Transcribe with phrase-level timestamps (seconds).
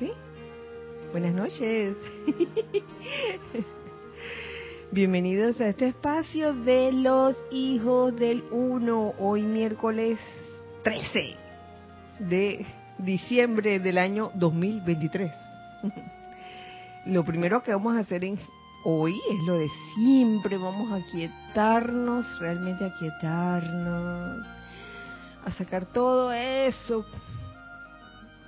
[0.00, 0.12] ¿Sí?
[1.12, 1.94] Buenas noches.
[4.90, 10.18] Bienvenidos a este espacio de los hijos del uno, hoy miércoles
[10.84, 11.36] 13
[12.18, 12.64] de
[12.96, 15.30] diciembre del año 2023.
[17.04, 18.38] Lo primero que vamos a hacer en
[18.86, 24.46] hoy es lo de siempre, vamos a quietarnos, realmente a quietarnos,
[25.44, 27.04] a sacar todo eso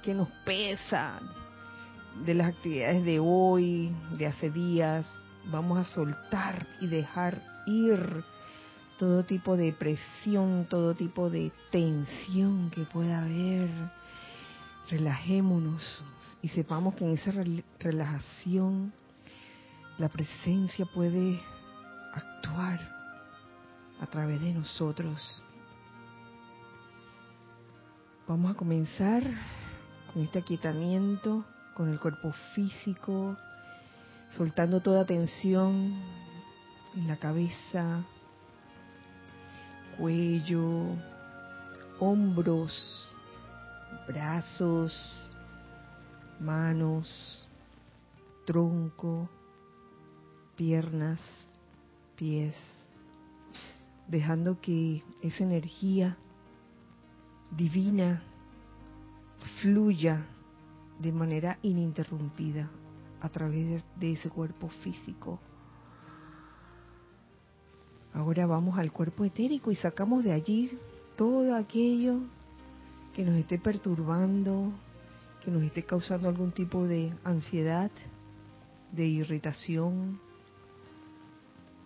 [0.03, 1.21] que nos pesa
[2.25, 5.07] de las actividades de hoy, de hace días,
[5.50, 8.25] vamos a soltar y dejar ir
[8.98, 13.68] todo tipo de presión, todo tipo de tensión que pueda haber.
[14.88, 16.04] Relajémonos
[16.43, 17.32] y sepamos que en esa
[17.80, 18.93] relajación
[19.99, 21.40] la presencia puede
[22.13, 22.79] actuar
[24.00, 25.43] a través de nosotros.
[28.29, 29.22] Vamos a comenzar
[30.13, 31.44] con este aquietamiento,
[31.75, 33.36] con el cuerpo físico,
[34.36, 35.94] soltando toda tensión
[36.94, 38.05] en la cabeza,
[39.98, 40.97] cuello,
[41.98, 43.10] hombros,
[44.06, 45.36] brazos,
[46.41, 47.48] manos,
[48.47, 49.28] tronco,
[50.56, 51.20] piernas,
[52.16, 52.54] pies,
[54.08, 56.16] dejando que esa energía
[57.50, 58.22] divina
[59.60, 60.27] fluya
[61.03, 62.70] de manera ininterrumpida
[63.20, 65.41] a través de ese cuerpo físico.
[68.14, 70.78] Ahora vamos al cuerpo etérico y sacamos de allí
[71.17, 72.20] todo aquello
[73.14, 74.72] que nos esté perturbando,
[75.44, 77.91] que nos esté causando algún tipo de ansiedad,
[78.92, 80.20] de irritación,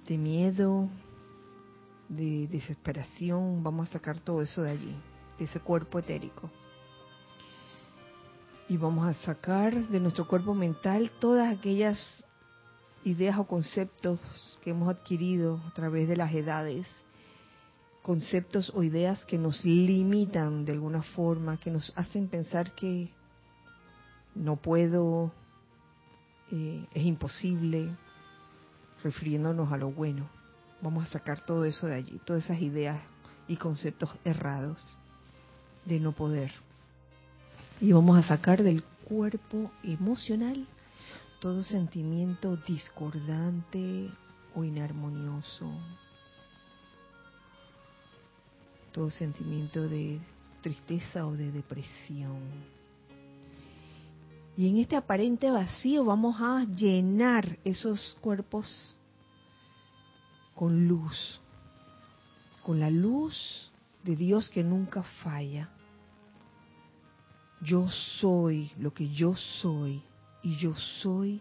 [0.07, 0.89] de miedo,
[2.09, 3.63] de desesperación.
[3.63, 4.97] Vamos a sacar todo eso de allí,
[5.39, 6.51] de ese cuerpo etérico
[8.69, 11.99] y vamos a sacar de nuestro cuerpo mental todas aquellas
[13.05, 14.19] ideas o conceptos
[14.63, 16.87] que hemos adquirido a través de las edades,
[18.03, 23.11] conceptos o ideas que nos limitan de alguna forma, que nos hacen pensar que
[24.35, 25.33] no puedo,
[26.51, 27.95] eh, es imposible,
[29.05, 30.29] refiriéndonos a lo bueno.
[30.83, 33.01] Vamos a sacar todo eso de allí, todas esas ideas
[33.47, 34.97] y conceptos errados
[35.85, 36.66] de no poder.
[37.81, 40.67] Y vamos a sacar del cuerpo emocional
[41.41, 44.11] todo sentimiento discordante
[44.55, 45.71] o inarmonioso,
[48.93, 50.19] todo sentimiento de
[50.63, 52.41] tristeza o de depresión.
[54.57, 58.97] Y en este aparente vacío vamos a llenar esos cuerpos
[60.55, 61.39] con luz,
[62.63, 63.71] con la luz
[64.03, 65.69] de Dios que nunca falla
[67.61, 67.89] yo
[68.21, 70.03] soy lo que yo soy
[70.43, 71.41] y yo soy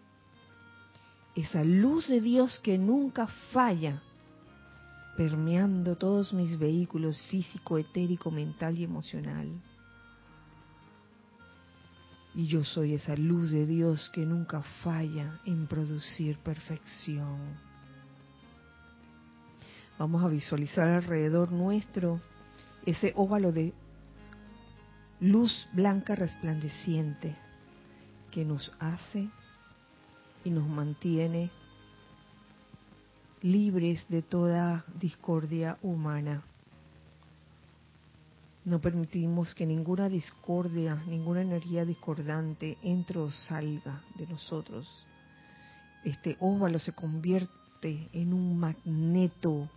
[1.36, 4.02] esa luz de Dios que nunca falla,
[5.18, 9.50] permeando todos mis vehículos físico, etérico, mental y emocional.
[12.34, 17.38] Y yo soy esa luz de Dios que nunca falla en producir perfección.
[19.98, 22.20] Vamos a visualizar alrededor nuestro
[22.86, 23.74] ese óvalo de
[25.20, 27.36] luz blanca resplandeciente
[28.32, 29.30] que nos hace
[30.44, 31.50] y nos mantiene
[33.42, 36.44] libres de toda discordia humana.
[38.66, 44.90] No permitimos que ninguna discordia, ninguna energía discordante entre o salga de nosotros.
[46.04, 49.70] Este óvalo se convierte en un magneto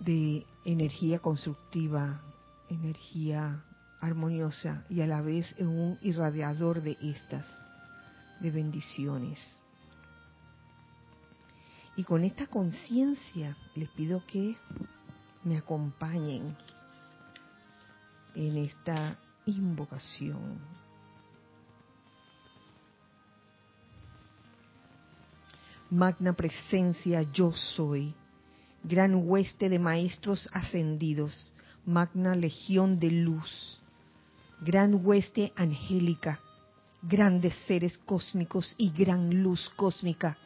[0.00, 2.20] de energía constructiva,
[2.68, 3.62] energía
[4.00, 7.46] armoniosa y a la vez un irradiador de estas,
[8.40, 9.62] de bendiciones.
[11.96, 14.56] Y con esta conciencia les pido que
[15.44, 16.56] me acompañen
[18.34, 20.58] en esta invocación.
[25.90, 28.14] Magna presencia yo soy
[28.82, 31.52] gran hueste de maestros ascendidos,
[31.84, 33.80] magna legión de luz,
[34.60, 36.40] gran hueste angélica,
[37.02, 40.36] grandes seres cósmicos y gran luz cósmica,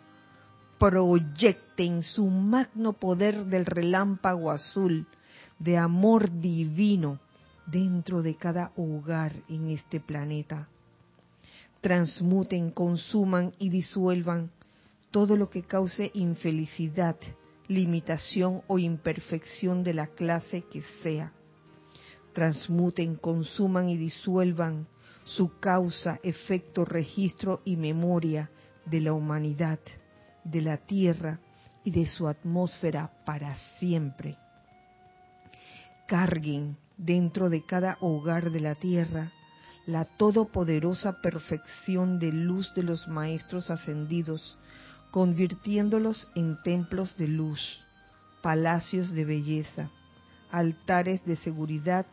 [0.79, 5.07] proyecten su magno poder del relámpago azul
[5.59, 7.21] de amor divino
[7.67, 10.69] dentro de cada hogar en este planeta.
[11.81, 14.51] Transmuten, consuman y disuelvan
[15.11, 17.17] todo lo que cause infelicidad,
[17.69, 21.33] limitación o imperfección de la clase que sea.
[22.33, 24.89] transmuten, consuman y disuelvan
[25.25, 28.51] su causa, efecto, registro y memoria
[28.87, 29.79] de la humanidad,
[30.43, 31.39] de la tierra
[31.85, 34.37] y de su atmósfera para siempre.
[36.09, 39.31] Carguen dentro de cada hogar de la tierra
[39.87, 44.59] la todopoderosa perfección de luz de los maestros ascendidos,
[45.15, 47.61] convirtiéndolos en templos de luz,
[48.43, 49.89] palacios de belleza,
[50.51, 52.05] altares de seguridad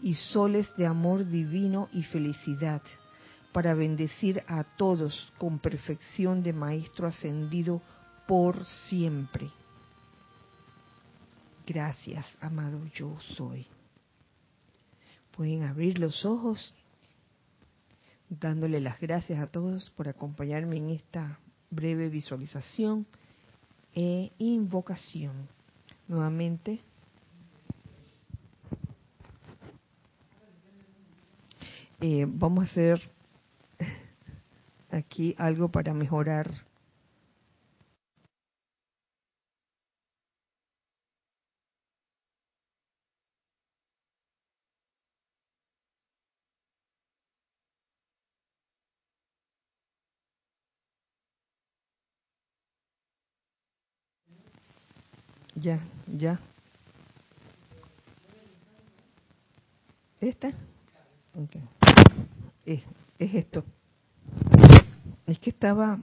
[0.00, 2.80] y soles de amor divino y felicidad,
[3.50, 7.82] para bendecir a todos con perfección de Maestro ascendido
[8.28, 9.50] por siempre.
[11.66, 13.66] Gracias, amado yo soy.
[15.36, 16.72] Pueden abrir los ojos
[18.30, 21.40] dándole las gracias a todos por acompañarme en esta
[21.74, 23.06] breve visualización
[23.94, 25.48] e invocación.
[26.08, 26.80] Nuevamente,
[32.00, 33.10] eh, vamos a hacer
[34.90, 36.50] aquí algo para mejorar
[55.64, 56.38] Ya, ya.
[60.20, 60.52] ¿Esta?
[61.34, 61.62] Okay.
[62.66, 62.86] Es,
[63.18, 63.64] es esto.
[65.26, 66.00] Es que estaba...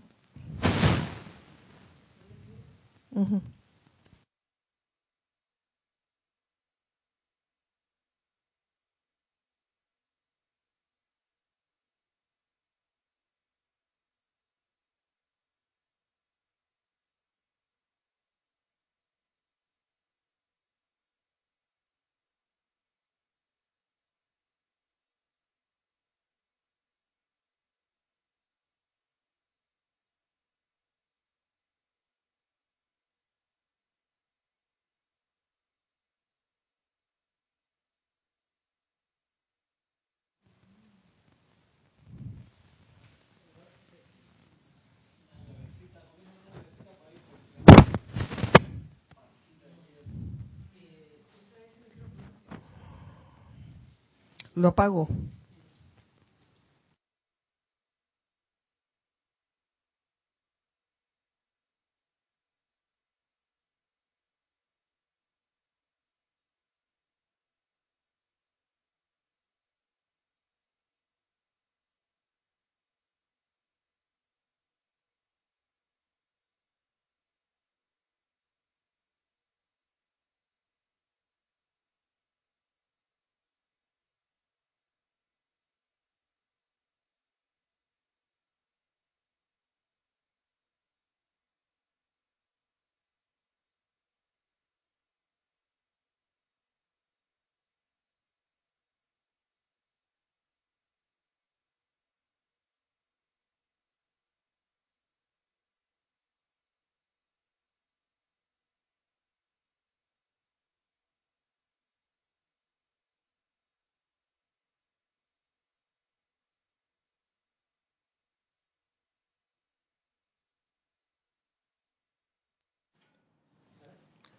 [54.61, 55.07] Lo apago.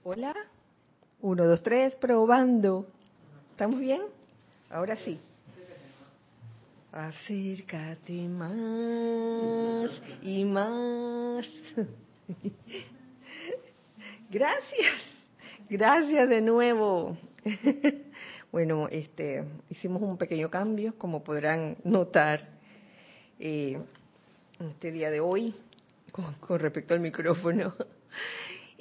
[0.04, 0.34] Hola.
[1.20, 2.88] Uno, dos, tres, probando.
[3.52, 4.02] ¿Estamos bien?
[4.68, 5.20] Ahora sí.
[6.90, 11.46] Acércate más y más.
[14.28, 15.02] Gracias.
[15.70, 17.16] Gracias de nuevo.
[18.50, 22.50] Bueno, este, hicimos un pequeño cambio, como podrán notar,
[23.38, 23.80] eh,
[24.60, 25.54] este día de hoy,
[26.10, 27.72] con, con respecto al micrófono.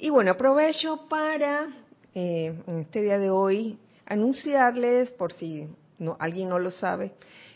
[0.02, 1.68] Y bueno, aprovecho para,
[2.12, 5.68] eh, en este día de hoy, anunciarles, por si
[6.18, 7.12] alguien no lo sabe,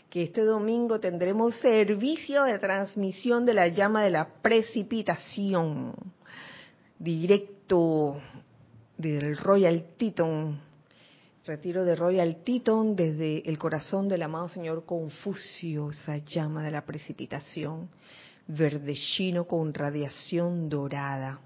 [0.09, 5.93] que este domingo tendremos servicio de transmisión de la llama de la precipitación,
[6.97, 8.21] directo
[8.97, 10.57] del Royal Teton,
[11.45, 16.85] retiro de Royal Teton desde el corazón del amado Señor Confucio, esa llama de la
[16.85, 17.89] precipitación,
[18.47, 21.41] verdecino con radiación dorada.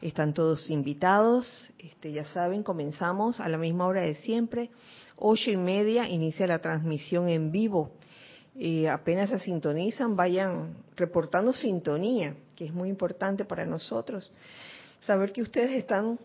[0.00, 4.70] Están todos invitados, este, ya saben, comenzamos a la misma hora de siempre,
[5.16, 7.92] ocho y media inicia la transmisión en vivo.
[8.58, 14.32] Eh, apenas se sintonizan, vayan reportando sintonía, que es muy importante para nosotros.
[15.06, 16.18] Saber que ustedes están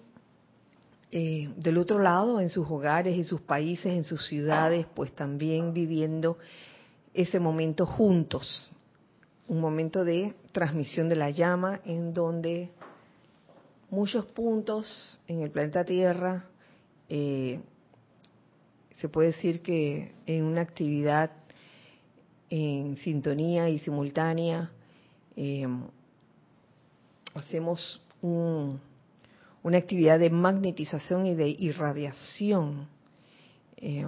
[1.12, 5.72] eh, del otro lado, en sus hogares, en sus países, en sus ciudades, pues también
[5.72, 6.38] viviendo
[7.14, 8.70] ese momento juntos,
[9.48, 12.72] un momento de transmisión de la llama en donde
[13.90, 16.46] muchos puntos en el planeta Tierra
[17.10, 17.60] eh,
[18.98, 21.32] se puede decir que en una actividad
[22.50, 24.72] en sintonía y simultánea
[25.36, 25.68] eh,
[27.34, 32.88] hacemos una actividad de magnetización y de irradiación,
[33.78, 34.06] eh,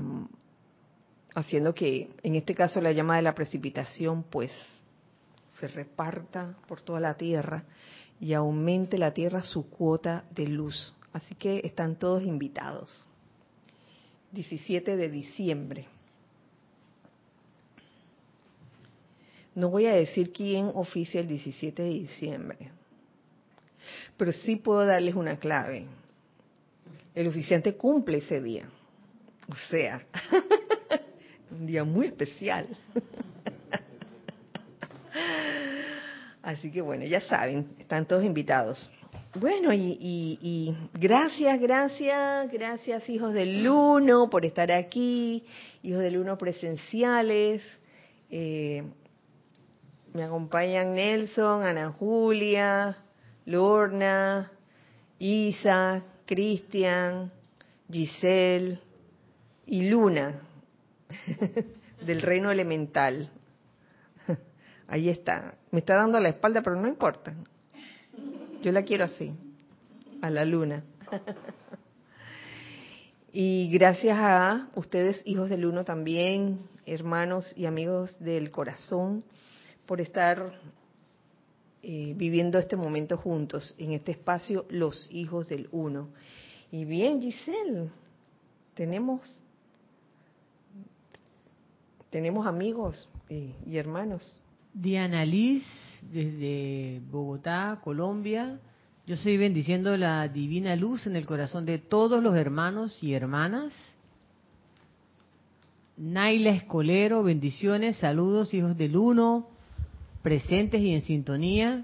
[1.36, 4.51] haciendo que en este caso la llama de la precipitación pues
[5.60, 7.63] se reparta por toda la Tierra
[8.19, 10.95] y aumente la Tierra su cuota de luz.
[11.13, 12.91] Así que están todos invitados.
[14.31, 15.88] 17 de diciembre.
[19.55, 22.57] No voy a decir quién oficia el 17 de diciembre,
[24.15, 25.88] pero sí puedo darles una clave.
[27.15, 28.69] El oficiante cumple ese día.
[29.50, 30.05] O sea,
[31.51, 32.67] un día muy especial.
[36.48, 38.89] Así que bueno, ya saben, están todos invitados.
[39.36, 45.44] Bueno, y, gracias, gracias, gracias hijos del Uno por estar aquí,
[45.84, 47.62] hijos del Uno presenciales.
[48.30, 48.82] Eh,
[50.13, 52.98] me acompañan Nelson, Ana Julia,
[53.46, 54.50] Lorna,
[55.20, 57.30] Isa, Cristian,
[57.92, 58.80] Giselle
[59.66, 60.39] y Luna
[62.06, 63.32] del reino elemental.
[64.88, 65.56] Ahí está.
[65.72, 67.34] Me está dando la espalda, pero no importa.
[68.62, 69.34] Yo la quiero así,
[70.22, 70.84] a la luna.
[73.34, 79.24] y gracias a ustedes, hijos del uno también, hermanos y amigos del corazón,
[79.86, 80.53] por estar
[81.84, 86.10] eh, viviendo este momento juntos en este espacio, los hijos del uno.
[86.72, 87.89] Y bien, Giselle,
[88.74, 89.22] tenemos
[92.10, 94.41] tenemos amigos y, y hermanos.
[94.79, 95.63] Diana Liz,
[96.03, 98.60] desde Bogotá, Colombia.
[99.07, 103.74] Yo estoy bendiciendo la divina luz en el corazón de todos los hermanos y hermanas.
[105.98, 109.48] Naila Escolero, bendiciones, saludos, hijos del uno
[110.22, 111.84] presentes y en sintonía.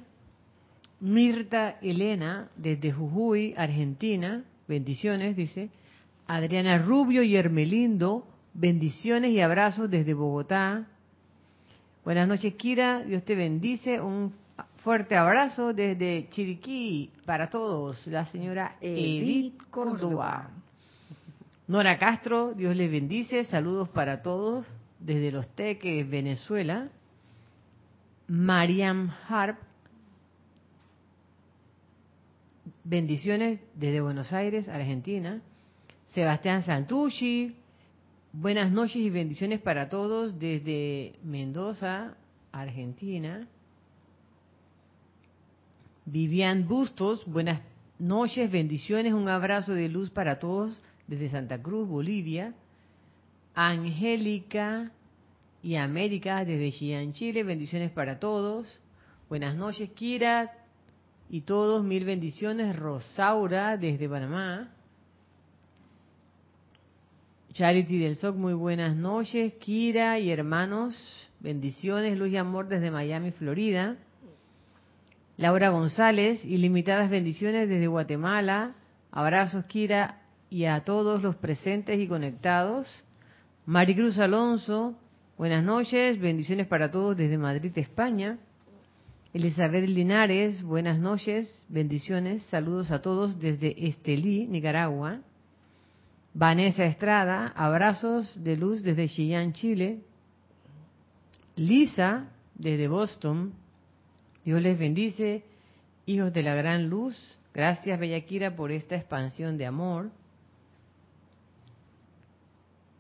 [1.00, 5.72] Mirta Elena, desde Jujuy, Argentina, bendiciones, dice.
[6.28, 10.90] Adriana Rubio y Hermelindo, bendiciones y abrazos desde Bogotá.
[12.04, 14.02] Buenas noches, Kira, Dios te bendice.
[14.02, 14.34] Un
[14.84, 20.50] fuerte abrazo desde Chiriquí para todos, la señora Edith Córdoba.
[21.66, 23.46] Nora Castro, Dios les bendice.
[23.46, 24.68] Saludos para todos
[25.00, 26.90] desde Los Teques, Venezuela.
[28.28, 29.60] Mariam Harp.
[32.84, 35.42] Bendiciones desde Buenos Aires, Argentina.
[36.08, 37.56] Sebastián Santucci.
[38.36, 42.18] Buenas noches y bendiciones para todos desde Mendoza,
[42.52, 43.48] Argentina.
[46.06, 47.62] Vivian Bustos, buenas
[48.00, 52.56] noches, bendiciones, un abrazo de luz para todos desde Santa Cruz, Bolivia.
[53.54, 54.92] Angélica
[55.62, 57.44] y América desde Xi'an, Chile.
[57.44, 58.82] Bendiciones para todos.
[59.30, 60.52] Buenas noches, Kira
[61.30, 61.84] y todos.
[61.84, 62.76] Mil bendiciones.
[62.76, 64.73] Rosaura desde Panamá.
[67.54, 69.54] Charity del SOC, muy buenas noches.
[69.60, 70.96] Kira y hermanos,
[71.40, 73.96] bendiciones, luz y amor desde Miami, Florida.
[75.38, 78.74] Laura González, ilimitadas bendiciones desde Guatemala.
[79.12, 82.88] Abrazos, Kira, y a todos los presentes y conectados.
[83.68, 84.96] Maricruz Alonso,
[85.38, 88.40] Buenas noches, bendiciones para todos desde Madrid, España.
[89.32, 95.22] Elizabeth Linares, buenas noches, bendiciones, saludos a todos desde Estelí, Nicaragua.
[96.34, 100.02] Vanessa Estrada, abrazos de luz desde Chillán, Chile.
[101.56, 103.54] Lisa, desde Boston,
[104.44, 105.44] Dios les bendice,
[106.08, 107.16] hijos de la gran luz.
[107.54, 110.10] Gracias, Bellaquira, por esta expansión de amor.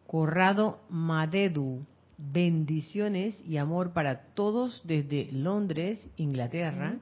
[0.05, 1.83] Corrado Madedu,
[2.19, 6.97] bendiciones y amor para todos desde Londres, Inglaterra.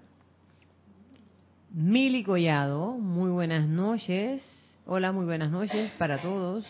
[1.73, 4.70] Mili Collado, muy buenas noches.
[4.87, 6.65] Hola, muy buenas noches para todos.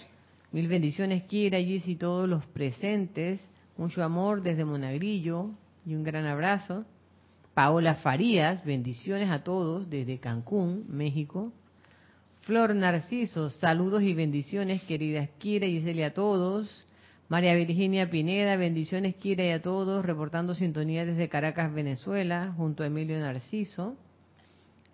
[0.51, 3.39] Mil bendiciones, Kira, y todos los presentes.
[3.77, 5.51] Mucho amor desde Monagrillo
[5.85, 6.83] y un gran abrazo.
[7.53, 11.53] Paola Farías, bendiciones a todos desde Cancún, México.
[12.41, 16.85] Flor Narciso, saludos y bendiciones, queridas Kira y a todos.
[17.29, 22.87] María Virginia Pineda, bendiciones Kira y a todos, reportando sintonía desde Caracas, Venezuela, junto a
[22.87, 23.95] Emilio Narciso.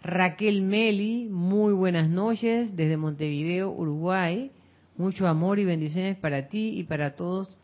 [0.04, 4.52] Raquel Meli, muy buenas noches desde Montevideo, Uruguay.
[4.98, 7.58] Mucho amor y bendiciones para ti y para todos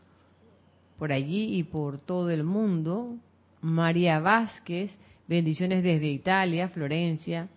[0.98, 3.16] por allí y por todo el mundo.
[3.62, 4.98] María Vázquez,
[5.28, 7.50] bendiciones desde Italia, Florencia.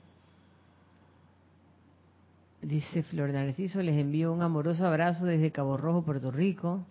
[2.63, 6.85] Dice Flor Narciso, les envío un amoroso abrazo desde Cabo Rojo, Puerto Rico.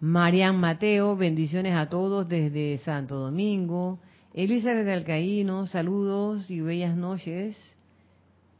[0.00, 3.98] Marian Mateo, bendiciones a todos desde Santo Domingo.
[4.36, 7.56] Elizabeth Alcaíno, saludos y bellas noches.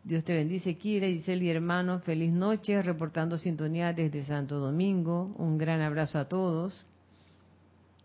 [0.05, 5.35] Dios te bendice, Kira, Giselle y hermanos, feliz noche, reportando sintonía desde Santo Domingo.
[5.37, 6.87] Un gran abrazo a todos.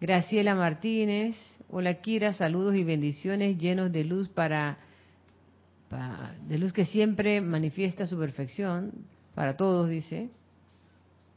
[0.01, 1.37] Graciela Martínez,
[1.69, 4.77] hola Kira, saludos y bendiciones llenos de luz para,
[6.49, 8.91] de luz que siempre manifiesta su perfección
[9.33, 10.29] para todos, dice.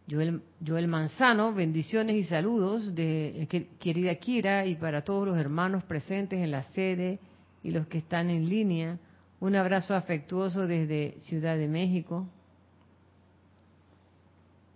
[0.07, 6.51] Joel, Manzano, bendiciones y saludos de querida Kira y para todos los hermanos presentes en
[6.51, 7.19] la sede
[7.63, 8.99] y los que están en línea.
[9.41, 12.29] Un abrazo afectuoso desde Ciudad de México.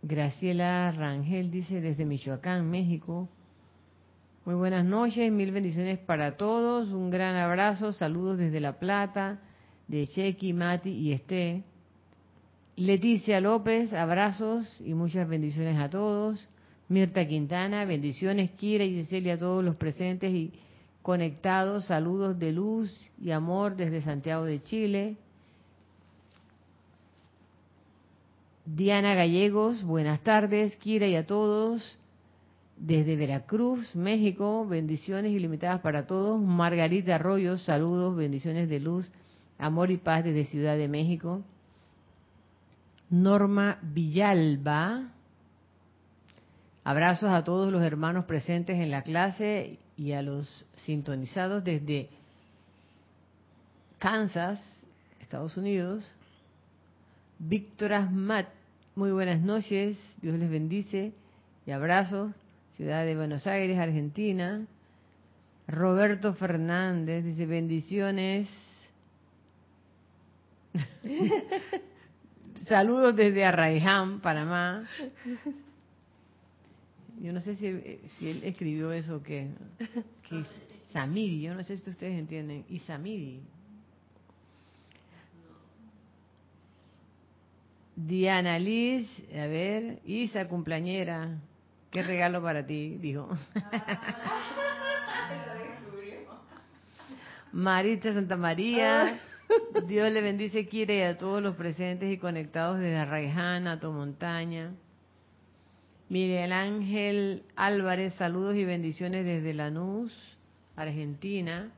[0.01, 3.29] Graciela Rangel dice desde Michoacán, México.
[4.47, 9.41] Muy buenas noches, mil bendiciones para todos, un gran abrazo, saludos desde La Plata,
[9.89, 11.65] de Chequi, Mati y Esté.
[12.79, 16.49] Leticia López, abrazos y muchas bendiciones a todos.
[16.89, 20.53] Mirta Quintana, bendiciones, Kira y Cecilia a todos los presentes y
[21.03, 25.17] conectados, saludos de luz y amor desde Santiago de Chile.
[28.65, 31.99] Diana Gallegos, buenas tardes, Kira y a todos
[32.77, 36.41] desde Veracruz, México, bendiciones ilimitadas para todos.
[36.41, 39.11] Margarita Arroyo, saludos, bendiciones de luz,
[39.59, 41.43] amor y paz desde Ciudad de México.
[43.11, 45.13] Norma Villalba,
[46.85, 52.11] abrazos a todos los hermanos presentes en la clase y a los sintonizados desde
[53.99, 54.63] Kansas,
[55.21, 56.11] Estados Unidos.
[57.39, 58.49] Víctor Asmat,
[58.95, 61.13] muy buenas noches, Dios les bendice
[61.67, 62.33] y abrazos
[62.79, 64.65] ciudad de Buenos Aires, Argentina.
[65.67, 68.49] Roberto Fernández dice bendiciones.
[72.69, 74.87] Saludos desde Arraiján, Panamá.
[77.21, 79.49] Yo no sé si, él escribió eso o qué.
[80.29, 80.45] Que
[80.93, 82.67] Samidi, yo no sé si ustedes entienden.
[82.69, 83.41] Y Samidi.
[87.97, 91.39] Diana Liz, a ver, Isa cumpleañera.
[91.91, 92.99] ¿Qué regalo para ti?
[92.99, 93.29] Dijo.
[97.53, 99.19] Marita Santa María,
[99.87, 104.75] Dios le bendice, quiere a todos los presentes y conectados desde Arraijana, tu montaña.
[106.09, 110.13] Miguel Ángel Álvarez, saludos y bendiciones desde Lanús,
[110.77, 111.71] Argentina.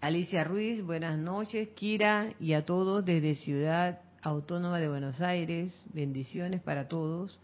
[0.00, 1.68] Alicia Ruiz, buenas noches.
[1.74, 7.38] Kira y a todos desde Ciudad Autónoma de Buenos Aires, bendiciones para todos.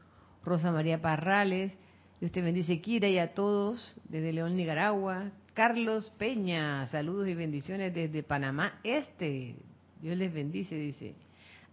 [0.44, 1.76] Rosa María Parrales,
[2.20, 5.32] Dios te bendice, Kira, y a todos desde León, Nicaragua.
[5.56, 9.56] Carlos Peña, saludos y bendiciones desde Panamá Este.
[10.02, 11.14] Dios les bendice, dice.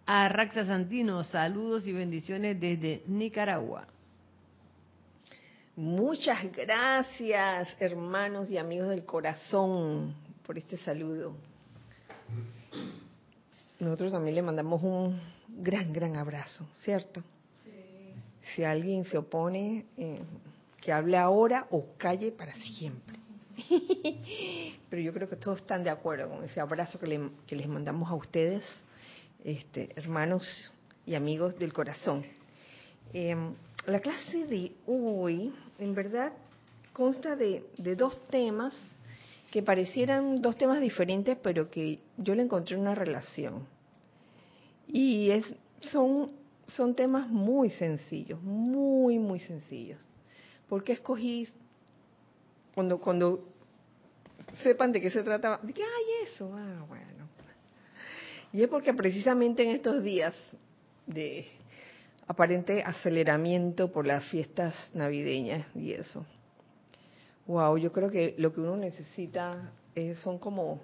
[0.06, 3.86] A Raxa Santino, saludos y bendiciones desde Nicaragua.
[5.76, 10.16] Muchas gracias, hermanos y amigos del corazón,
[10.46, 11.36] por este saludo.
[13.82, 15.20] Nosotros también le mandamos un
[15.62, 17.22] gran, gran abrazo, ¿cierto?
[18.56, 20.22] si alguien se opone, eh,
[20.80, 23.13] que hable ahora o calle para siempre.
[24.90, 28.16] Pero yo creo que todos están de acuerdo con ese abrazo que, les mandamos a
[28.16, 28.64] ustedes,
[29.44, 30.72] este, hermanos
[31.06, 32.26] y amigos del corazón.
[33.14, 33.54] Em,
[33.86, 36.34] la clase de hoy, en verdad,
[36.94, 38.76] consta de, de dos temas
[39.52, 43.68] que parecieran dos temas diferentes, pero que yo le encontré una relación.
[44.88, 45.46] Y es,
[45.82, 46.32] son
[46.68, 50.00] son temas muy sencillos, muy, muy sencillos.
[50.70, 51.48] ¿Por qué escogí,
[52.74, 53.48] cuando, cuando
[54.62, 56.52] sepan de qué se trata, de qué hay eso?
[56.54, 57.28] Ah, bueno.
[58.52, 60.36] Y es porque precisamente en estos días
[61.08, 61.48] de
[62.28, 66.26] aparente aceleramiento por las fiestas navideñas y eso.
[67.48, 69.72] Wow, yo creo que lo que uno necesita
[70.16, 70.80] son como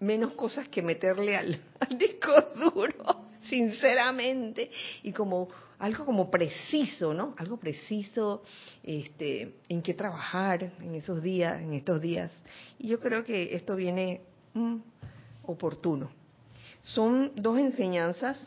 [0.00, 1.60] menos cosas que meterle al
[1.98, 4.70] disco duro sinceramente,
[5.02, 7.34] y como algo como preciso, ¿no?
[7.36, 8.42] Algo preciso
[8.82, 12.32] este, en qué trabajar en esos días, en estos días.
[12.78, 14.22] Y yo creo que esto viene
[14.54, 14.76] mm,
[15.44, 16.10] oportuno.
[16.82, 18.40] Son dos enseñanzas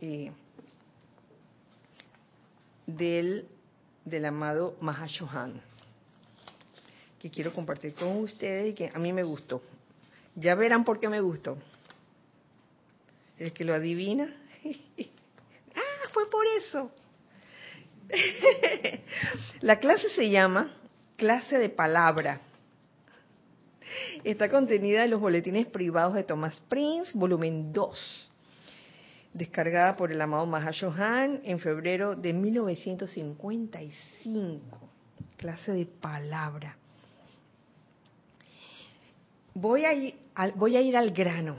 [0.00, 0.30] eh,
[2.86, 3.46] del,
[4.04, 5.60] del amado Mahashohan,
[7.18, 9.62] que quiero compartir con ustedes y que a mí me gustó.
[10.34, 11.56] Ya verán por qué me gustó.
[13.38, 14.34] El que lo adivina.
[16.16, 16.90] fue por eso.
[19.60, 20.74] La clase se llama
[21.16, 22.40] Clase de Palabra.
[24.24, 28.30] Está contenida en los boletines privados de Thomas Prince, volumen 2,
[29.34, 34.90] descargada por el amado Mahashohan en febrero de 1955.
[35.36, 36.78] Clase de palabra.
[39.52, 40.14] Voy a ir
[40.96, 41.58] al, grano,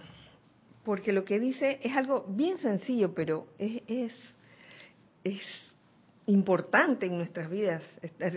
[0.83, 4.13] porque lo que dice es algo bien sencillo, pero es,
[5.23, 5.41] es
[6.25, 7.83] importante en nuestras vidas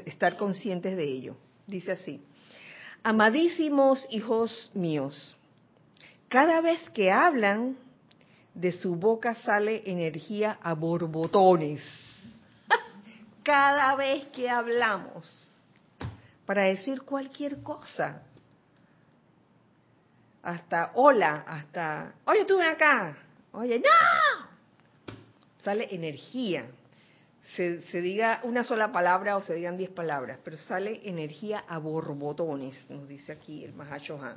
[0.07, 1.37] estar conscientes de ello.
[1.67, 2.23] Dice así,
[3.03, 5.37] amadísimos hijos míos,
[6.29, 7.77] cada vez que hablan,
[8.55, 11.83] de su boca sale energía a borbotones.
[13.43, 15.57] cada vez que hablamos,
[16.47, 18.23] para decir cualquier cosa.
[20.43, 23.17] Hasta hola, hasta, oye, tú ven acá.
[23.53, 24.20] Oye, no.
[25.63, 26.67] Sale energía
[27.57, 32.77] se, diga una sola palabra o se digan diez palabras, pero sale energía a borbotones,
[32.89, 34.37] nos dice aquí el Mahashohan.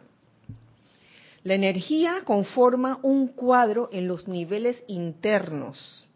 [1.43, 6.07] La energía conforma un cuadro en los niveles internos,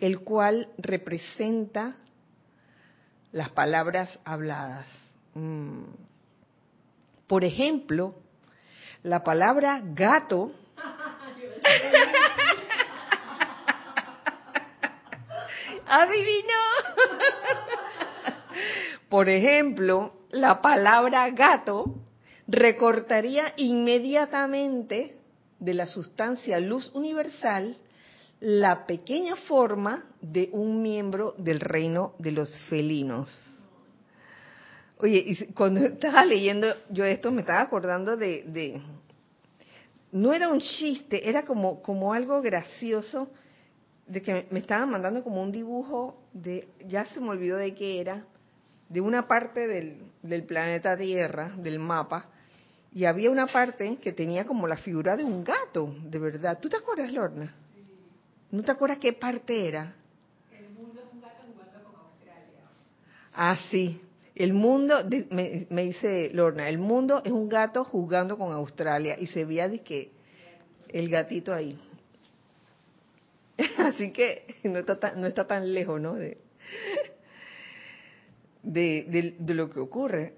[0.00, 1.96] el cual representa
[3.32, 4.86] las palabras habladas.
[5.34, 5.84] Mm.
[7.26, 8.16] Por ejemplo,
[9.02, 10.50] la palabra gato
[15.90, 16.62] Adivinó.
[19.08, 21.96] Por ejemplo, la palabra gato
[22.46, 25.16] recortaría inmediatamente
[25.58, 27.76] de la sustancia luz universal
[28.38, 33.28] la pequeña forma de un miembro del reino de los felinos.
[34.98, 38.80] Oye, y cuando estaba leyendo yo esto me estaba acordando de, de
[40.12, 43.28] no era un chiste, era como, como algo gracioso
[44.10, 48.00] de que me estaban mandando como un dibujo de, ya se me olvidó de qué
[48.00, 48.24] era,
[48.88, 52.28] de una parte del, del planeta Tierra, del mapa,
[52.92, 56.58] y había una parte que tenía como la figura de un gato, de verdad.
[56.60, 57.54] ¿Tú te acuerdas, Lorna?
[58.50, 59.94] ¿No te acuerdas qué parte era?
[60.58, 62.64] El mundo es un gato jugando con Australia.
[63.32, 64.02] Ah, sí.
[64.34, 69.16] El mundo, me, me, dice Lorna, el mundo es un gato jugando con Australia.
[69.20, 70.10] Y se veía de que
[70.88, 71.78] el gatito ahí.
[73.78, 76.14] Así que no está tan, no está tan lejos, ¿no?
[76.14, 76.38] De,
[78.62, 80.34] de, de, lo que ocurre.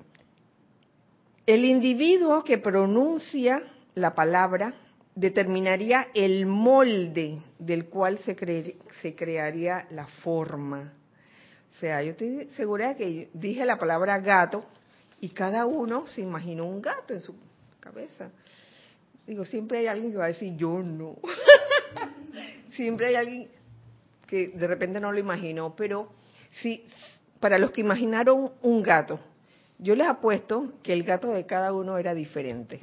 [1.47, 3.63] El individuo que pronuncia
[3.95, 4.75] la palabra
[5.15, 8.37] determinaría el molde del cual se,
[9.03, 10.95] se crearía la forma.
[11.71, 14.65] O sea, yo estoy segura de que dije la palabra gato
[15.21, 17.35] y cada uno se imaginó un gato en su
[17.81, 18.31] cabeza.
[19.27, 21.17] Digo, siempre hay alguien que va a decir, yo no.
[22.77, 23.49] siempre hay alguien
[24.27, 26.11] que de repente no lo imaginó, pero
[26.63, 26.85] sí,
[27.41, 29.21] para los que imaginaron un gato,
[29.79, 32.81] yo les apuesto que el gato de cada uno era diferente.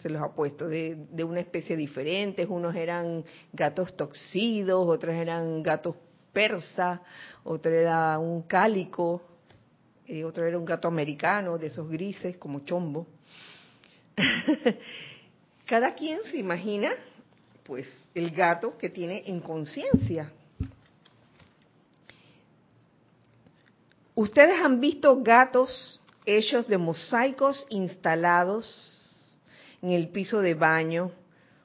[0.00, 2.44] Se los apuesto, de, de una especie diferente.
[2.44, 5.94] Unos eran gatos toxidos, otros eran gatos
[6.32, 7.02] persa,
[7.44, 9.22] otro era un cálico,
[10.06, 13.06] eh, otro era un gato americano, de esos grises como chombo.
[15.66, 16.92] Cada quien se imagina
[17.64, 20.32] pues el gato que tiene en conciencia.
[24.14, 29.38] Ustedes han visto gatos hechos de mosaicos instalados
[29.80, 31.10] en el piso de baño,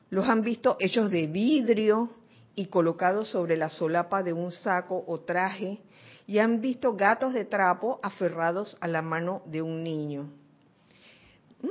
[0.09, 2.09] los han visto hechos de vidrio
[2.55, 5.79] y colocados sobre la solapa de un saco o traje,
[6.25, 10.29] y han visto gatos de trapo aferrados a la mano de un niño.
[11.61, 11.67] ¿Mm?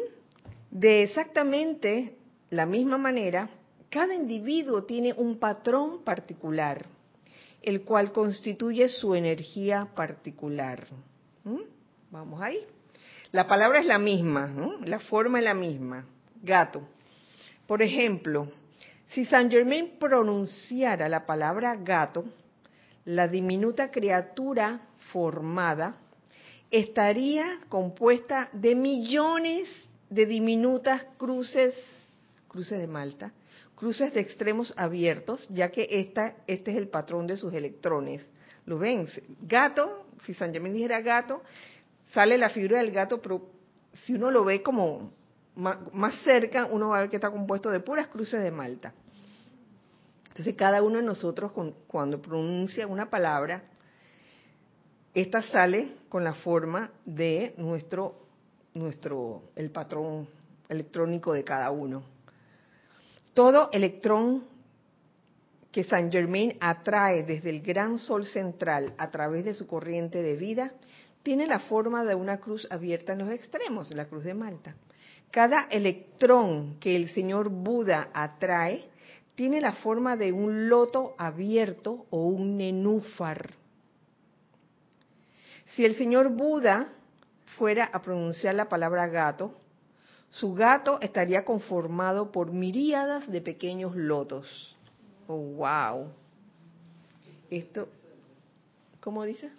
[0.71, 2.17] De exactamente
[2.51, 3.49] la misma manera,
[3.97, 6.85] cada individuo tiene un patrón particular,
[7.63, 10.87] el cual constituye su energía particular.
[11.43, 11.63] ¿Mm?
[12.11, 12.59] Vamos ahí.
[13.33, 14.53] La palabra es la misma,
[14.85, 16.05] la forma es la misma.
[16.43, 16.87] Gato.
[17.67, 18.49] Por ejemplo,
[19.09, 22.27] si Saint Germain pronunciara la palabra gato,
[23.07, 25.97] la diminuta criatura formada
[26.71, 29.69] estaría compuesta de millones
[30.11, 31.75] de diminutas cruces,
[32.47, 33.33] cruces de Malta,
[33.77, 38.27] cruces de extremos abiertos, ya que esta, este es el patrón de sus electrones.
[38.65, 39.09] ¿Lo ven?
[39.43, 41.43] Gato, si San Germain dijera gato,
[42.09, 43.49] sale la figura del gato, pero
[44.05, 45.13] si uno lo ve como
[45.55, 48.93] más, cerca, uno va a ver que está compuesto de puras cruces de Malta.
[50.29, 51.53] Entonces, cada uno de nosotros,
[51.87, 53.63] cuando pronuncia una palabra,
[55.15, 58.27] esta sale con la forma de nuestro
[58.77, 60.29] nuestro el patrón
[60.69, 62.03] electrónico de cada uno.
[63.37, 64.45] Todo electrón
[65.71, 70.37] que Saint Germain atrae desde el gran sol central a través de su corriente de
[70.37, 70.73] vida
[71.23, 74.75] tiene la forma de una cruz abierta en los extremos, la cruz de Malta.
[75.31, 78.89] Cada electrón que el señor Buda atrae
[79.35, 83.51] tiene la forma de un loto abierto o un nenúfar.
[85.75, 86.89] Si el señor Buda
[87.59, 89.61] fuera a pronunciar la palabra gato,
[90.31, 94.77] su gato estaría conformado por miríadas de pequeños lotos.
[95.27, 96.13] Oh, wow.
[97.51, 97.89] Esto,
[99.01, 99.51] ¿cómo dice?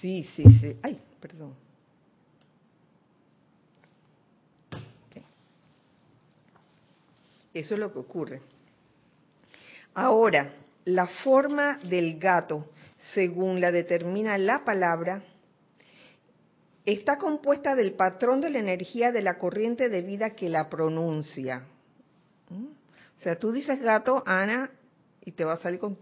[0.00, 0.76] Sí, sí, sí.
[0.82, 1.66] Ay, perdón.
[7.56, 8.42] Eso es lo que ocurre.
[9.94, 10.52] Ahora,
[10.84, 12.68] la forma del gato,
[13.14, 15.22] según la determina la palabra,
[16.86, 21.66] está compuesta del patrón de la energía de la corriente de vida que la pronuncia.
[22.48, 22.66] ¿Mm?
[23.18, 24.70] O sea, tú dices gato, Ana,
[25.24, 25.98] y te va a salir con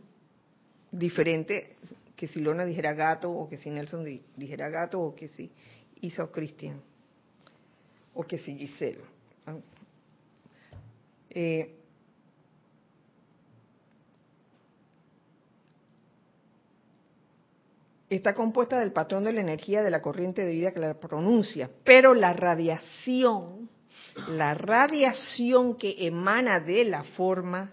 [0.93, 1.77] diferente
[2.17, 4.05] que si Lona dijera gato, o que si Nelson
[4.37, 5.51] dijera gato, o que si
[6.01, 6.81] Isa o Cristian,
[8.15, 9.01] o que si Giselle.
[9.47, 9.57] Ah.
[11.31, 11.75] Eh,
[18.17, 21.71] está compuesta del patrón de la energía de la corriente de vida que la pronuncia,
[21.85, 23.69] pero la radiación,
[24.29, 27.73] la radiación que emana de la forma,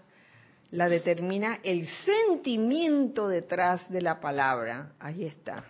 [0.70, 4.92] la determina el sentimiento detrás de la palabra.
[4.98, 5.64] Ahí está.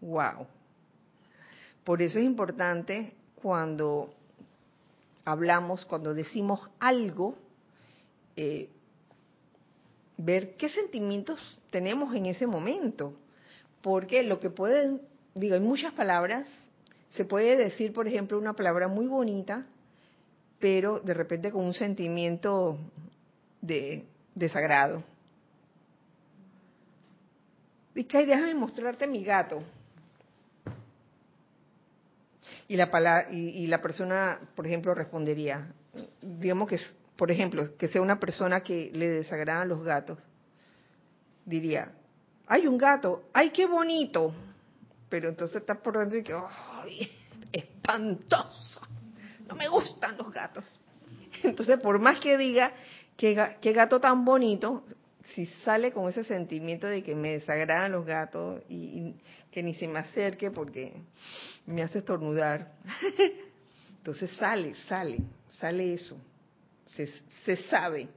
[0.00, 0.46] Wow.
[1.84, 4.12] Por eso es importante cuando
[5.24, 7.36] hablamos, cuando decimos algo,
[8.36, 8.68] eh,
[10.16, 13.14] ver qué sentimientos tenemos en ese momento
[13.82, 15.00] porque lo que pueden,
[15.34, 16.46] digo, hay muchas palabras,
[17.10, 19.66] se puede decir, por ejemplo, una palabra muy bonita,
[20.58, 22.78] pero de repente con un sentimiento
[23.60, 25.02] de desagrado.
[27.94, 29.62] Y déjame mostrarte mi gato.
[32.68, 35.72] Y la, y, y la persona, por ejemplo, respondería,
[36.20, 36.78] digamos que,
[37.16, 40.18] por ejemplo, que sea una persona que le desagradan los gatos,
[41.44, 41.92] diría,
[42.50, 44.34] hay un gato, ay, qué bonito.
[45.08, 47.10] Pero entonces está por dentro y que,
[47.52, 48.80] espantoso.
[49.46, 50.78] No me gustan los gatos.
[51.44, 52.72] Entonces, por más que diga
[53.16, 54.82] qué gato tan bonito,
[55.34, 59.14] si sale con ese sentimiento de que me desagradan los gatos y,
[59.52, 60.92] que ni se me acerque porque
[61.66, 62.72] me hace estornudar,
[63.98, 66.16] entonces sale, sale, sale eso,
[66.84, 68.08] se sabe.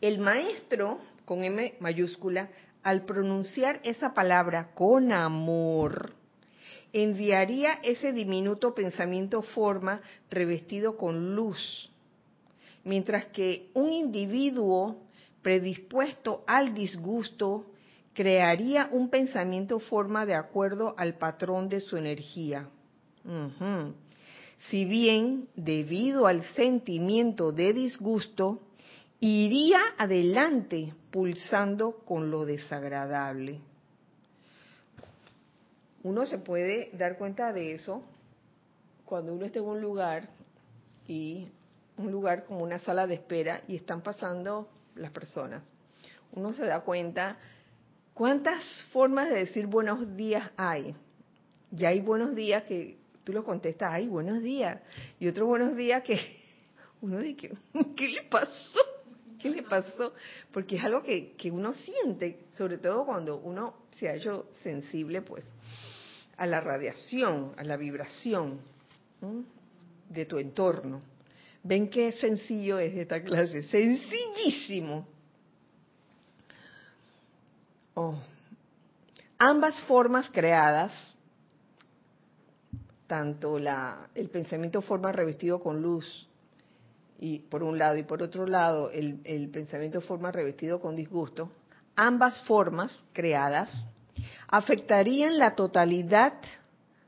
[0.00, 2.50] El maestro, con M mayúscula,
[2.82, 6.12] al pronunciar esa palabra con amor,
[6.92, 11.90] enviaría ese diminuto pensamiento forma revestido con luz,
[12.84, 14.98] mientras que un individuo
[15.42, 17.66] predispuesto al disgusto
[18.12, 22.68] crearía un pensamiento forma de acuerdo al patrón de su energía.
[24.70, 28.60] Si bien, debido al sentimiento de disgusto,
[29.26, 33.60] iría adelante pulsando con lo desagradable.
[36.02, 38.04] Uno se puede dar cuenta de eso
[39.06, 40.28] cuando uno está en un lugar
[41.08, 41.48] y
[41.96, 45.62] un lugar como una sala de espera y están pasando las personas.
[46.32, 47.38] Uno se da cuenta
[48.12, 50.94] cuántas formas de decir buenos días hay.
[51.74, 54.80] Y hay buenos días que tú lo contestas, ay, buenos días.
[55.18, 56.20] Y otros buenos días que
[57.00, 57.52] uno dice,
[57.96, 58.93] ¿qué le pasó?
[59.44, 60.14] ¿Qué le pasó?
[60.50, 65.44] Porque es algo que, uno siente, sobre todo cuando uno se ha hecho sensible, pues,
[66.38, 68.62] a la radiación, a la vibración
[70.08, 71.02] de tu entorno.
[71.62, 73.64] ¿Ven qué sencillo es esta clase?
[73.64, 75.06] Sencillísimo.
[77.92, 78.18] Oh.
[79.36, 80.90] Ambas formas creadas,
[83.06, 86.30] tanto la, el pensamiento forma revestido con luz
[87.18, 91.50] y por un lado y por otro lado el, pensamiento forma revestido con disgusto,
[91.96, 93.70] ambas formas creadas
[94.48, 96.34] afectarían la totalidad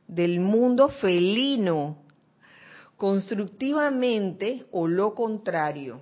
[0.07, 1.99] del mundo felino
[2.97, 6.01] constructivamente o lo contrario.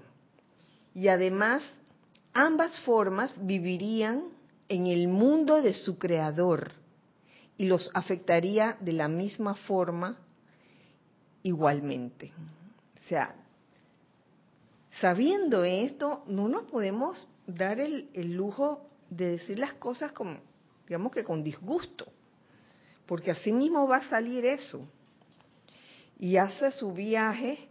[0.94, 1.62] Y además,
[2.32, 4.24] ambas formas vivirían
[4.68, 6.72] en el mundo de su creador
[7.56, 10.18] y los afectaría de la misma forma
[11.42, 12.32] igualmente.
[12.96, 13.34] O sea,
[15.00, 20.38] sabiendo esto, no nos podemos dar el, lujo de decir las cosas como,
[20.86, 22.06] digamos que con disgusto,
[23.06, 24.88] porque así mismo va a salir eso.
[26.18, 27.68] Y hace su viaje,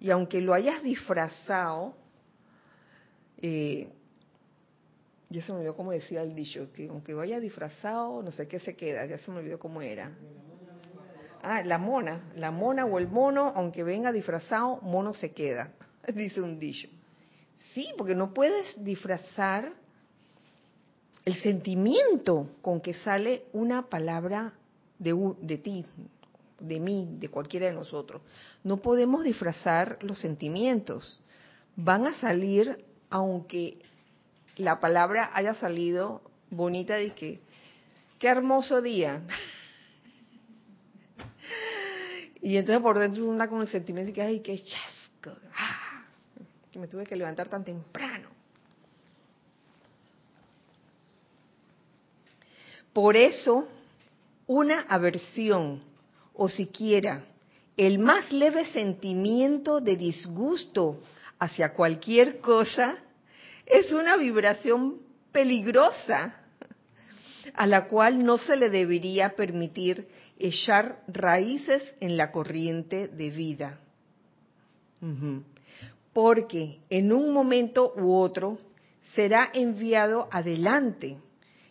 [0.00, 1.94] y aunque lo hayas disfrazado,
[3.38, 3.88] eh,
[5.28, 8.58] ya se me olvidó cómo decía el dicho, que aunque vaya disfrazado, no sé qué
[8.58, 10.12] se queda, ya se me olvidó cómo era.
[11.42, 15.72] Ah, la mona, la mona o el mono, aunque venga disfrazado, mono se queda,
[16.14, 16.88] dice un dicho.
[17.74, 19.72] Sí, porque no puedes disfrazar
[21.24, 24.54] el sentimiento con que sale una palabra
[24.98, 25.84] de, de ti,
[26.58, 28.22] de mí, de cualquiera de nosotros.
[28.64, 31.20] No podemos disfrazar los sentimientos.
[31.76, 33.78] Van a salir aunque
[34.56, 37.40] la palabra haya salido bonita de que,
[38.18, 39.22] qué hermoso día.
[42.42, 45.79] y entonces por dentro una con el sentimiento de que, ay, qué chasco, ah,
[46.70, 48.28] que me tuve que levantar tan temprano.
[52.92, 53.68] Por eso,
[54.46, 55.82] una aversión,
[56.34, 57.22] o siquiera
[57.76, 61.00] el más leve sentimiento de disgusto
[61.38, 62.96] hacia cualquier cosa,
[63.64, 64.98] es una vibración
[65.32, 66.34] peligrosa
[67.54, 73.78] a la cual no se le debería permitir echar raíces en la corriente de vida.
[76.12, 78.58] Porque en un momento u otro
[79.14, 81.18] será enviado adelante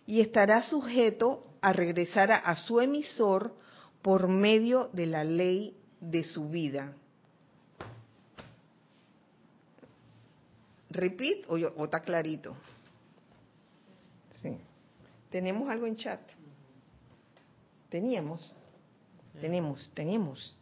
[0.06, 3.54] y estará sujeto a regresar a, su emisor
[4.02, 6.93] por medio de la ley de su vida.
[10.89, 12.56] ¿Repeat o, o está clarito?
[14.41, 14.58] Sí.
[15.30, 16.21] ¿Tenemos algo en chat?
[17.89, 18.56] Teníamos.
[19.39, 20.56] Tenemos, tenemos.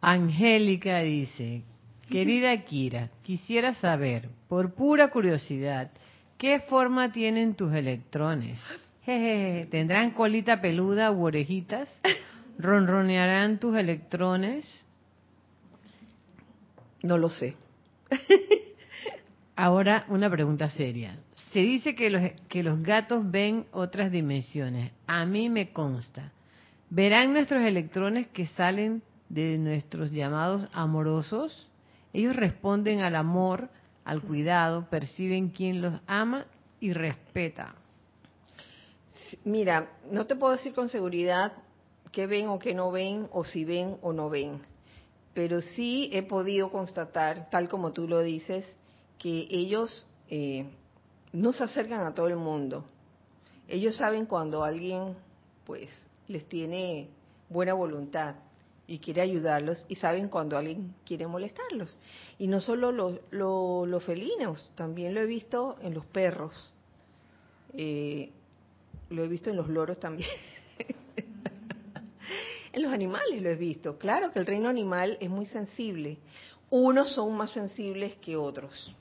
[0.00, 1.62] Angélica dice,
[2.08, 5.90] querida Kira, quisiera saber, por pura curiosidad,
[6.38, 8.62] ¿qué forma tienen tus electrones?
[9.04, 11.88] Jeje, ¿Tendrán colita peluda u orejitas?
[12.58, 14.84] ¿Ronronearán tus electrones?
[17.02, 17.56] No lo sé.
[19.56, 21.18] Ahora una pregunta seria.
[21.52, 24.92] Se dice que los, que los gatos ven otras dimensiones.
[25.06, 26.32] A mí me consta.
[26.90, 31.68] ¿Verán nuestros electrones que salen de nuestros llamados amorosos?
[32.14, 33.68] Ellos responden al amor,
[34.04, 36.46] al cuidado, perciben quién los ama
[36.78, 37.74] y respeta.
[39.44, 41.52] Mira, no te puedo decir con seguridad
[42.12, 44.60] qué ven o qué no ven, o si ven o no ven,
[45.34, 48.64] pero sí he podido constatar, tal como tú lo dices,
[49.18, 50.70] que ellos eh,
[51.32, 52.84] no se acercan a todo el mundo.
[53.66, 55.16] Ellos saben cuando alguien,
[55.66, 55.88] pues,
[56.28, 57.08] les tiene
[57.48, 58.36] buena voluntad
[58.86, 61.98] y quiere ayudarlos y saben cuando alguien quiere molestarlos.
[62.38, 66.72] Y no solo los, felinos, también lo he visto en los perros,
[67.72, 68.30] eh,
[69.10, 70.30] lo he visto en los loros también.
[72.72, 73.98] en los animales lo he visto.
[73.98, 76.18] Claro que el reino animal es muy sensible.
[76.70, 78.94] Unos son más sensibles que otros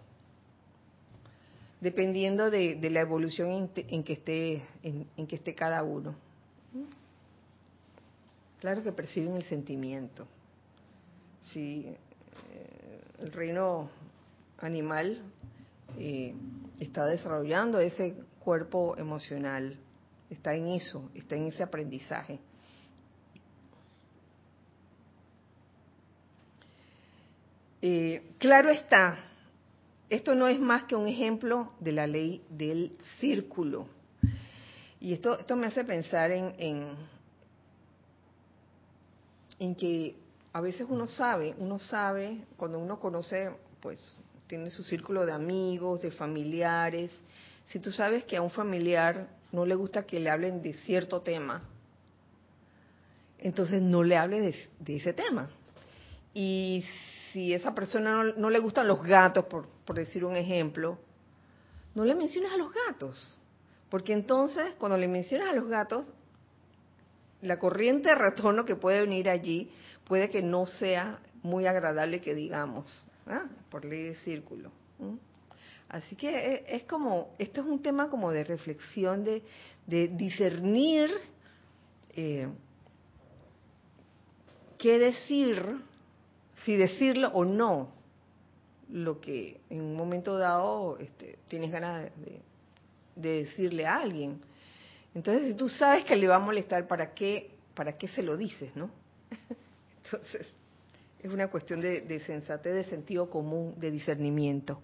[1.84, 6.16] dependiendo de, la evolución en, que esté, en, que esté cada uno.
[8.64, 10.26] Claro que perciben el sentimiento.
[11.52, 13.90] Si eh, el reino
[14.60, 15.22] animal
[15.98, 16.34] eh,
[16.80, 19.78] está desarrollando ese cuerpo emocional,
[20.30, 22.40] está en eso, está en ese aprendizaje.
[27.82, 29.18] Eh, claro está,
[30.10, 33.90] esto no es más que un ejemplo de la ley del círculo.
[35.02, 36.96] Y esto, esto me hace pensar en, en,
[39.76, 40.16] que
[40.52, 46.02] a veces uno sabe, uno sabe, cuando uno conoce, pues tiene su círculo de amigos,
[46.02, 47.10] de familiares,
[47.68, 51.22] si tú sabes que a un familiar no le gusta que le hablen de cierto
[51.22, 51.64] tema,
[53.40, 54.42] entonces no le hable
[54.80, 55.50] de, ese tema.
[56.34, 56.84] Y
[57.32, 60.98] si esa persona no, le gustan los gatos, por, por decir un ejemplo,
[61.96, 63.38] no le menciones a los gatos.
[63.90, 66.06] Porque entonces, cuando le mencionas a los gatos,
[67.44, 69.70] la corriente de retorno que puede venir allí
[70.06, 73.46] puede que no sea muy agradable que digamos, ¿ah?
[73.70, 74.72] por ley de círculo.
[75.90, 79.44] Así que eh, es como, esto es un tema como de reflexión, de,
[79.86, 81.12] discernir
[82.16, 82.48] eh,
[84.78, 85.62] qué decir
[86.64, 87.92] si decirlo o no
[88.90, 92.42] lo que en un momento dado este, tienes ganas de,
[93.16, 94.42] decirle a alguien.
[95.16, 98.36] Entonces, si tú sabes que le va a molestar, ¿para qué, para qué se lo
[98.38, 98.90] dices, no?
[100.06, 100.48] Entonces,
[101.22, 104.82] es una cuestión de, de sensatez, de sentido común, de discernimiento.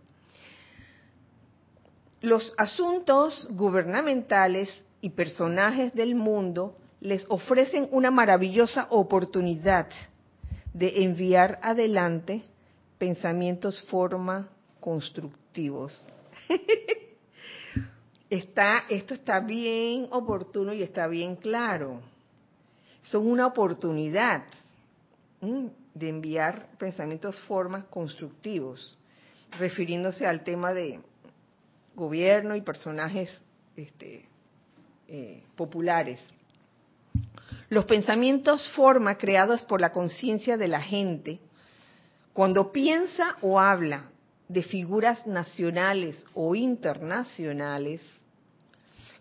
[2.21, 4.69] los asuntos gubernamentales
[5.01, 9.87] y personajes del mundo les ofrecen una maravillosa oportunidad
[10.73, 12.43] de enviar adelante
[12.97, 14.49] pensamientos forma
[14.79, 16.05] constructivos.
[18.29, 22.01] está, esto está bien oportuno y está bien claro.
[23.03, 24.43] Son una oportunidad
[25.41, 28.97] de enviar pensamientos formas constructivos,
[29.57, 30.99] refiriéndose al tema de
[31.95, 33.41] gobierno y personajes
[33.75, 34.27] este,
[35.07, 36.21] eh, populares.
[37.69, 41.39] Los pensamientos forma creados por la conciencia de la gente,
[42.33, 44.09] cuando piensa o habla
[44.47, 48.01] de figuras nacionales o internacionales,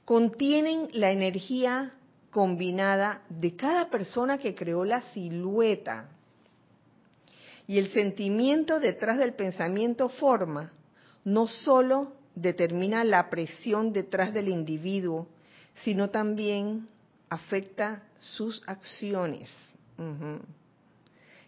[0.09, 1.93] contienen la energía
[2.31, 6.09] combinada de cada persona que creó la silueta.
[7.67, 10.73] Y el sentimiento detrás del pensamiento forma
[11.25, 15.29] no solo determina la presión detrás del individuo,
[15.85, 16.89] sino también
[17.29, 19.51] afecta sus acciones.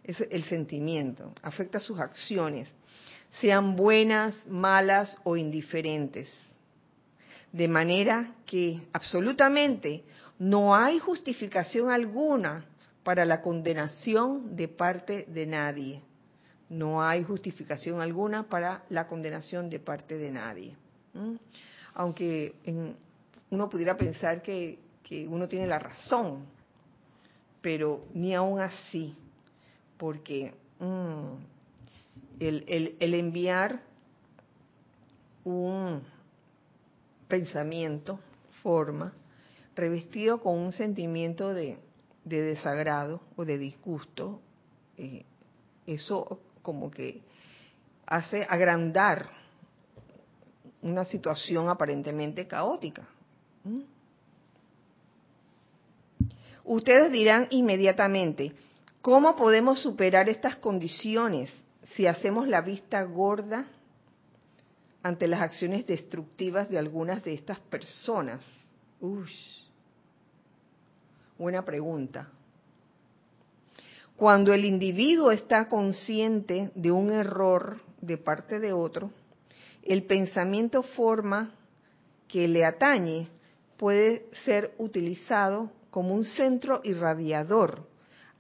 [0.05, 2.71] Es el sentimiento, afecta sus acciones,
[3.41, 6.31] sean buenas, malas o indiferentes.
[7.53, 10.05] De manera que absolutamente
[10.38, 12.64] no hay justificación alguna
[13.03, 16.01] para la condenación de parte de nadie.
[16.68, 20.76] No hay justificación alguna para la condenación de parte de nadie.
[21.94, 22.55] Aunque
[23.51, 24.78] uno pudiera pensar que
[25.11, 26.44] que uno tiene la razón,
[27.61, 29.12] pero ni aún así,
[29.98, 31.32] porque mm,
[32.38, 33.80] el, el, enviar
[35.42, 36.01] un
[37.31, 38.20] pensamiento,
[38.62, 39.14] forma,
[39.74, 41.78] revestido con un sentimiento de,
[42.24, 44.43] de desagrado o de disgusto,
[44.99, 45.24] eh,
[45.87, 47.22] eso como que
[48.07, 49.31] hace agrandar
[50.83, 53.09] una situación aparentemente caótica.
[56.64, 58.53] Ustedes dirán inmediatamente,
[59.01, 61.51] ¿cómo podemos superar estas condiciones
[61.95, 63.66] si hacemos la vista gorda
[65.03, 68.42] ante las acciones destructivas de algunas de estas personas?
[69.01, 69.30] Uy,
[71.38, 72.28] buena pregunta.
[74.16, 79.11] Cuando el individuo está consciente de un error de parte de otro,
[79.82, 81.55] el pensamiento forma
[82.28, 83.28] que le atañe
[83.78, 87.88] puede ser utilizado como un centro irradiador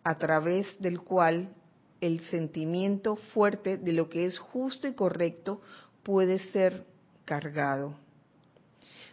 [0.04, 1.54] a través del cual
[2.00, 5.60] el sentimiento fuerte de lo que es justo y correcto
[6.02, 6.84] puede ser
[7.24, 7.94] cargado.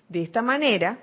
[0.10, 1.00] De esta manera,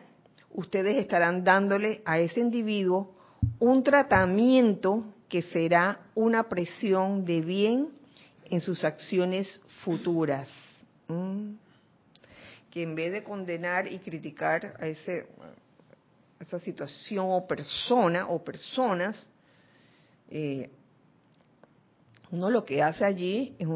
[0.51, 3.15] ustedes estarán dándole a ese individuo
[3.59, 7.89] un tratamiento que será una presión de bien
[8.45, 10.49] en sus acciones futuras.
[11.09, 11.55] Mm.
[12.71, 15.27] Que en vez de condenar y criticar a ese
[16.41, 19.27] esa situación o persona o personas,
[20.31, 20.69] eh,
[22.31, 23.67] uno lo que hace allí es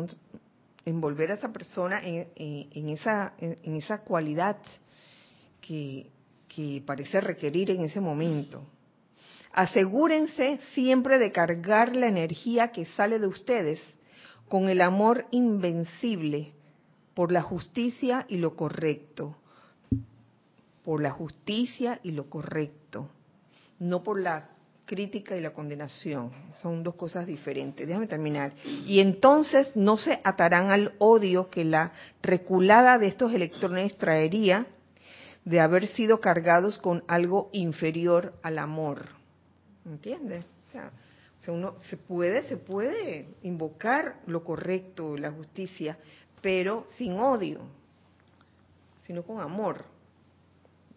[0.88, 4.56] envolver a esa persona en, esa, en, esa cualidad
[5.60, 6.10] que,
[6.48, 8.64] que parece requerir en ese momento.
[9.52, 13.80] Asegúrense siempre de cargar la energía que sale de ustedes
[14.48, 16.52] con el amor invencible
[17.14, 19.36] por la justicia y lo correcto,
[20.84, 23.08] por la justicia y lo correcto,
[23.78, 24.50] no por la
[24.88, 26.32] crítica y la condenación.
[26.54, 27.86] Son dos cosas diferentes.
[27.86, 28.52] Déjame terminar.
[28.64, 34.66] Y entonces no se atarán al odio que la reculada de estos electrones traería
[35.44, 39.06] de haber sido cargados con algo inferior al amor.
[39.84, 40.44] ¿Entiendes?
[40.66, 40.90] O sea,
[41.52, 45.98] uno se puede, se puede invocar lo correcto, la justicia,
[46.42, 47.60] pero sin odio,
[49.02, 49.84] sino con amor.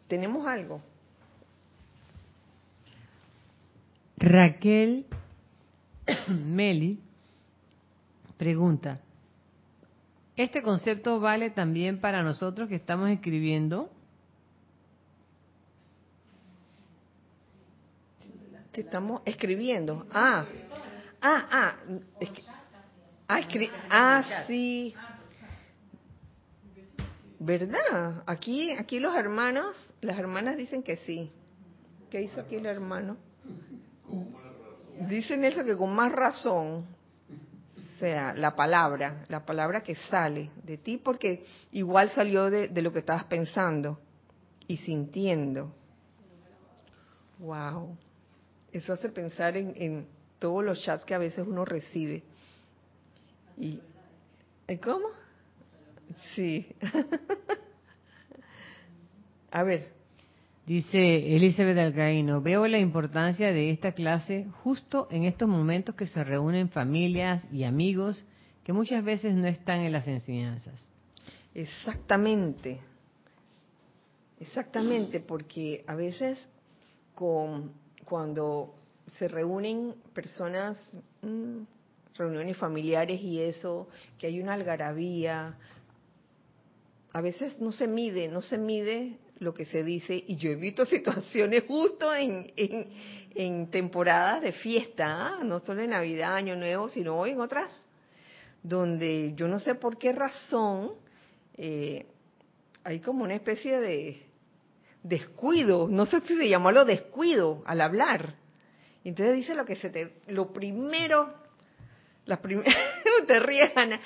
[0.07, 0.81] ¿Tenemos algo?
[4.21, 5.07] Raquel
[6.27, 6.99] Meli
[8.37, 8.99] pregunta,
[10.35, 13.89] ¿este concepto vale también para nosotros que estamos escribiendo?
[18.71, 20.05] Que estamos escribiendo.
[20.11, 20.45] Ah,
[21.21, 21.75] ah, ah,
[23.27, 23.41] ah,
[23.89, 24.93] ah, sí.
[27.39, 28.23] ¿Verdad?
[28.27, 31.31] Aquí, aquí los hermanos, las hermanas dicen que sí.
[32.09, 33.17] ¿Qué hizo aquí el hermano?
[35.07, 40.77] Dicen eso que con más razón, o sea, la palabra, la palabra que sale de
[40.77, 43.99] ti, porque igual salió de, lo que estabas pensando
[44.67, 45.73] y sintiendo.
[47.39, 47.97] Wow.
[48.71, 50.07] Eso hace pensar en, en
[50.39, 52.23] todos los chats que a veces uno recibe.
[53.57, 53.79] ¿Y
[54.77, 55.07] cómo?
[56.33, 56.73] Sí.
[59.51, 60.00] A ver.
[60.65, 66.23] Dice Elizabeth Alcaíno, veo la importancia de esta clase justo en estos momentos que se
[66.23, 68.23] reúnen familias y amigos
[68.63, 70.87] que muchas veces no están en las enseñanzas.
[71.55, 72.79] Exactamente,
[74.39, 76.47] exactamente, porque a veces
[77.15, 77.73] con,
[78.05, 78.75] cuando
[79.17, 80.77] se reúnen personas,
[81.23, 81.63] mm,
[82.15, 83.87] reuniones familiares y eso,
[84.19, 85.57] que hay una algarabía,
[87.13, 90.55] a veces no se mide, no se mide lo que se dice, y yo he
[90.55, 95.43] visto situaciones justo en, en, temporadas de fiesta, ¿ah?
[95.43, 97.83] no solo en Navidad, Año Nuevo, sino hoy en otras,
[98.61, 100.91] donde yo no sé por qué razón
[101.55, 102.05] eh,
[102.83, 104.21] hay como una especie de
[105.01, 108.35] descuido, no sé si se llamó lo descuido al hablar.
[109.03, 111.33] Entonces dice lo que se te, lo primero,
[112.25, 112.75] las primeras,
[113.27, 113.99] te ríes Ana,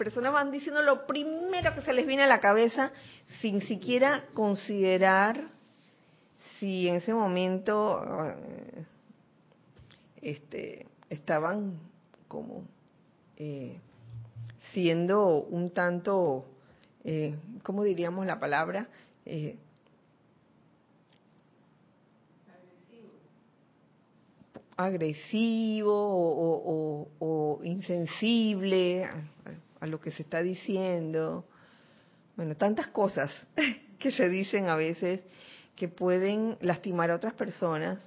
[0.00, 2.90] personas van diciendo lo primero que se les viene a la cabeza
[3.42, 5.48] sin siquiera considerar
[6.58, 8.84] si en ese momento eh,
[10.22, 11.78] este, estaban
[12.28, 12.64] como
[13.36, 13.78] eh,
[14.72, 16.46] siendo un tanto
[17.04, 18.88] eh, ¿cómo diríamos la palabra?
[19.26, 19.58] Eh,
[24.76, 25.92] agresivo
[27.20, 29.06] o, insensible
[29.80, 31.46] a, lo que se está diciendo.
[32.36, 33.30] Bueno, tantas cosas
[33.98, 35.24] que se dicen a veces
[35.76, 37.98] que pueden lastimar a otras personas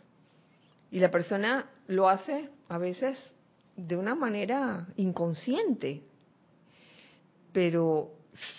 [0.91, 3.17] y la persona lo hace a veces
[3.75, 6.03] de una manera inconsciente,
[7.51, 8.11] pero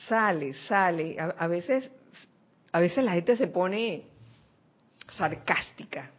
[0.08, 1.16] sale, sale.
[1.18, 1.90] A, veces,
[2.72, 4.04] a veces la gente se pone
[5.16, 6.10] sarcástica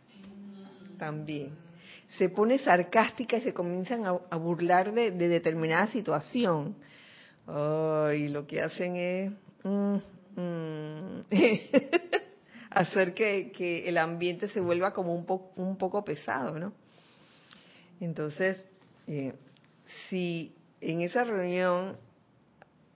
[0.97, 1.64] también.
[2.18, 6.76] Se pone sarcástica y se comienzan a, burlar de, determinada situación.
[7.47, 9.32] y lo que hacen es
[9.63, 9.95] mm,
[10.36, 11.26] mm,
[12.72, 16.74] hacer que, el ambiente se vuelva como un, un poco pesado, ¿no?
[17.99, 18.63] Entonces,
[19.07, 19.34] eh,
[20.09, 21.97] si en esa reunión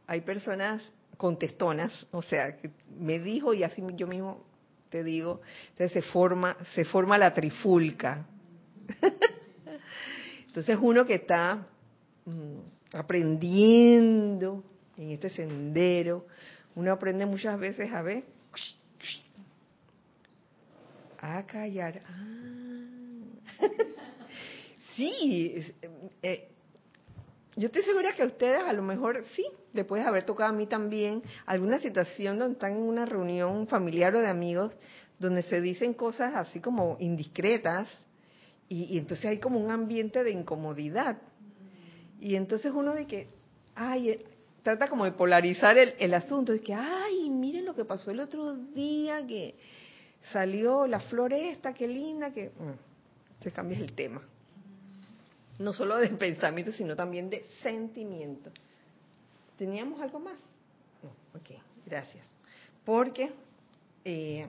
[0.08, 0.82] hay personas
[1.18, 4.44] contestonas, o sea, que me dijo y así yo mismo
[4.90, 8.26] te digo, entonces se forma, se forma la trifulca.
[10.48, 11.68] entonces uno que está
[12.26, 14.64] mm, aprendiendo
[14.98, 16.26] en este sendero,
[16.76, 18.24] uno aprende muchas veces a ver,
[21.22, 22.02] a callar.
[22.08, 22.50] Ah.
[24.96, 25.74] sí,
[26.22, 26.50] eh,
[27.56, 30.54] yo estoy segura que a ustedes a lo mejor sí, le puedes haber tocado a
[30.54, 34.74] mí también alguna situación donde están en una reunión familiar o de amigos
[35.20, 37.88] donde se dicen cosas así como indiscretas
[38.70, 41.18] y, entonces hay como un ambiente de incomodidad.
[42.22, 43.28] Y entonces uno de que,
[43.76, 44.26] ay, eh,
[44.64, 48.56] trata como de polarizar el, asunto, de que, ay, miren lo que pasó el otro
[48.56, 49.56] día, que
[50.32, 52.50] salió la flor esta, qué linda, que...
[52.50, 54.22] Mm, se cambia el tema
[55.60, 58.50] no solo de pensamiento, sino también de sentimiento.
[59.58, 60.40] ¿Teníamos algo más?
[61.04, 62.26] No, ok, gracias.
[62.86, 63.32] Porque
[64.06, 64.48] eh,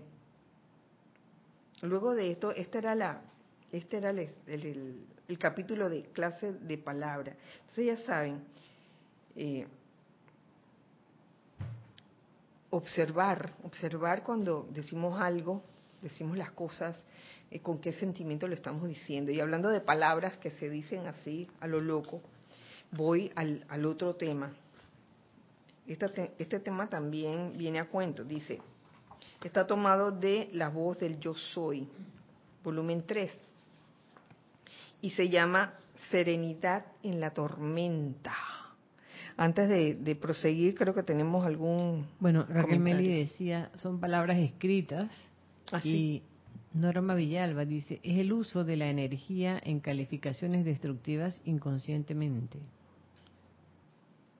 [1.82, 3.20] luego de esto, este era, la,
[3.72, 5.06] este era el,
[5.38, 7.36] capítulo de clase de palabra.
[7.60, 8.42] Entonces ya saben,
[9.36, 9.66] eh,
[12.70, 15.62] observar, observar cuando decimos algo,
[16.02, 16.96] decimos las cosas,
[17.50, 19.30] eh, con qué sentimiento lo estamos diciendo.
[19.30, 22.22] Y hablando de palabras que se dicen así a lo loco,
[22.90, 24.52] voy al, al otro tema.
[25.86, 28.60] Este, este tema también viene a cuento, dice,
[29.42, 31.88] está tomado de La voz del yo soy,
[32.62, 33.49] volumen 3,
[35.02, 35.74] y se llama
[36.10, 38.34] Serenidad en la tormenta.
[39.36, 42.06] Antes de, proseguir, creo que tenemos algún...
[42.18, 45.10] Bueno, Raquel Meli decía, son palabras escritas
[45.72, 45.88] Así.
[45.88, 46.22] y
[46.78, 52.58] Norma Villalba dice, es el uso de la energía en calificaciones destructivas inconscientemente.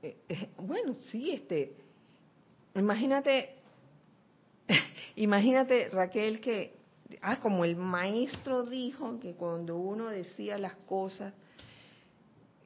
[0.03, 1.73] Eh, eh, bueno, sí, este,
[2.75, 3.55] imagínate,
[5.17, 6.75] imagínate Raquel que,
[7.23, 11.33] ah, como el maestro dijo que cuando uno decía las cosas,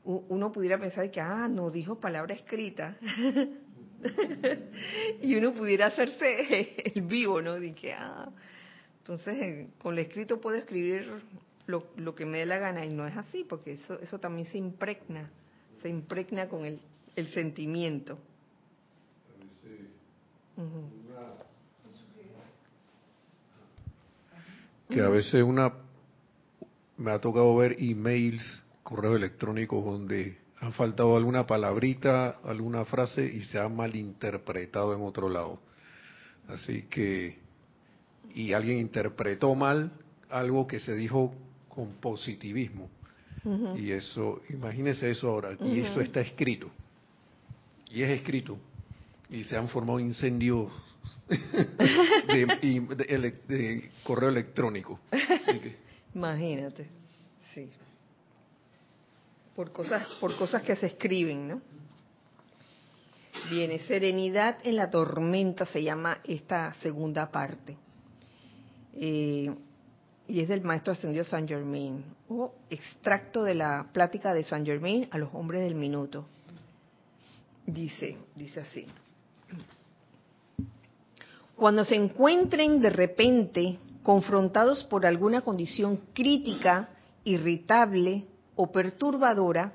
[0.05, 2.97] uno pudiera pensar que, ah, no dijo palabra escrita.
[5.23, 7.55] y uno pudiera hacerse el vivo, ¿no?
[7.55, 8.31] De que, ah,
[8.99, 11.11] entonces, eh, con lo escrito puedo escribir
[11.67, 14.47] lo, lo, que me dé la gana y no es así, porque eso, eso también
[14.49, 15.31] se impregna,
[15.83, 16.81] se impregna con el,
[17.17, 18.19] el sentimiento.
[24.89, 25.73] Que a veces una
[26.97, 33.43] me ha tocado ver emails, correos electrónicos donde ha faltado alguna palabrita, alguna frase y
[33.45, 35.59] se ha malinterpretado en otro lado.
[36.49, 37.39] Así que,
[38.35, 39.93] y alguien interpretó mal
[40.31, 41.35] algo que se dijo
[41.69, 42.89] con positivismo.
[43.77, 46.71] Y eso, imagínese eso ahora, y eso está escrito.
[47.91, 48.57] Y es escrito.
[49.29, 50.73] Y se han formado incendios
[52.29, 55.01] de, correo electrónico.
[56.15, 56.89] Imagínate,
[57.55, 57.69] sí.
[59.55, 61.63] Por cosas, por cosas que se escriben, ¿no?
[63.51, 67.77] Viene Serenidad en la tormenta, se llama esta segunda parte.
[68.95, 69.55] Eh,
[70.27, 75.09] y es del maestro ascendido San Germain, o extracto de la plática de San Germain
[75.11, 76.27] a los hombres del minuto.
[77.67, 78.87] Dice, dice así.
[81.57, 86.91] Cuando se encuentren de repente confrontados por alguna condición crítica,
[87.25, 88.27] irritable
[88.57, 89.73] o perturbadora,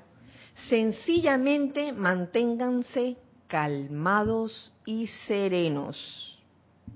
[0.68, 3.16] sencillamente manténganse
[3.46, 6.38] calmados y serenos.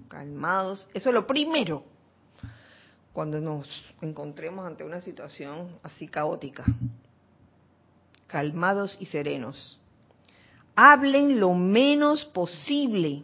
[0.09, 1.85] Calmados, eso es lo primero
[3.15, 3.69] cuando nos
[4.03, 6.65] encontremos ante una situación así caótica.
[8.27, 9.79] Calmados y serenos.
[10.75, 13.23] Hablen lo menos posible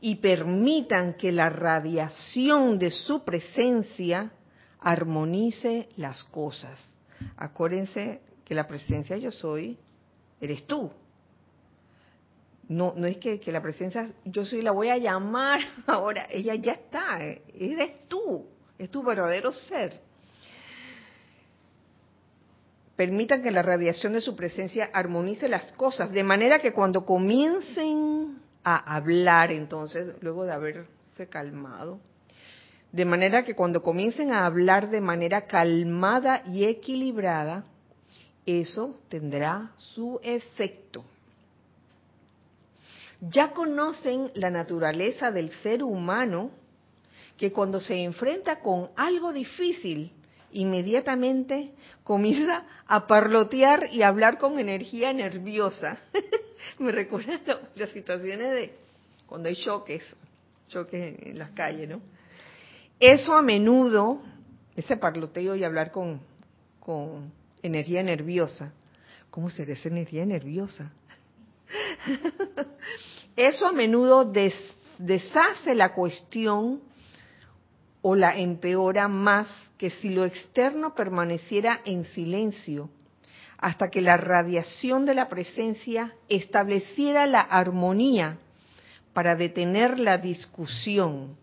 [0.00, 4.32] y permitan que la radiación de su presencia
[4.80, 6.78] armonice las cosas.
[7.36, 9.78] Acuérdense que la presencia yo soy,
[10.40, 10.90] eres tú.
[12.68, 16.54] No, no es que, que la presencia yo soy la voy a llamar ahora, ella
[16.54, 18.46] ya está, eres tú,
[18.78, 20.00] es tu verdadero ser.
[22.96, 28.40] Permitan que la radiación de su presencia armonice las cosas, de manera que cuando comiencen
[28.64, 32.00] a hablar entonces, luego de haberse calmado.
[32.92, 37.64] De manera que cuando comiencen a hablar de manera calmada y equilibrada,
[38.44, 41.04] eso tendrá su efecto.
[43.20, 46.50] Ya conocen la naturaleza del ser humano
[47.36, 50.12] que cuando se enfrenta con algo difícil,
[50.52, 51.72] inmediatamente
[52.04, 55.98] comienza a parlotear y hablar con energía nerviosa.
[56.78, 57.40] Me recuerda
[57.74, 58.74] las situaciones de
[59.26, 60.02] cuando hay choques,
[60.68, 62.00] choques en las calles, ¿no?
[62.98, 64.20] Eso a menudo,
[64.76, 66.20] ese parloteo y hablar con,
[66.80, 67.32] con
[67.62, 68.72] energía nerviosa,
[69.30, 70.90] ¿cómo será esa energía nerviosa?
[73.36, 74.30] Eso a menudo
[74.98, 76.80] deshace la cuestión
[78.02, 82.90] o la empeora más que si lo externo permaneciera en silencio
[83.60, 88.38] hasta que la radiación de la presencia estableciera la armonía
[89.12, 91.36] para detener la discusión,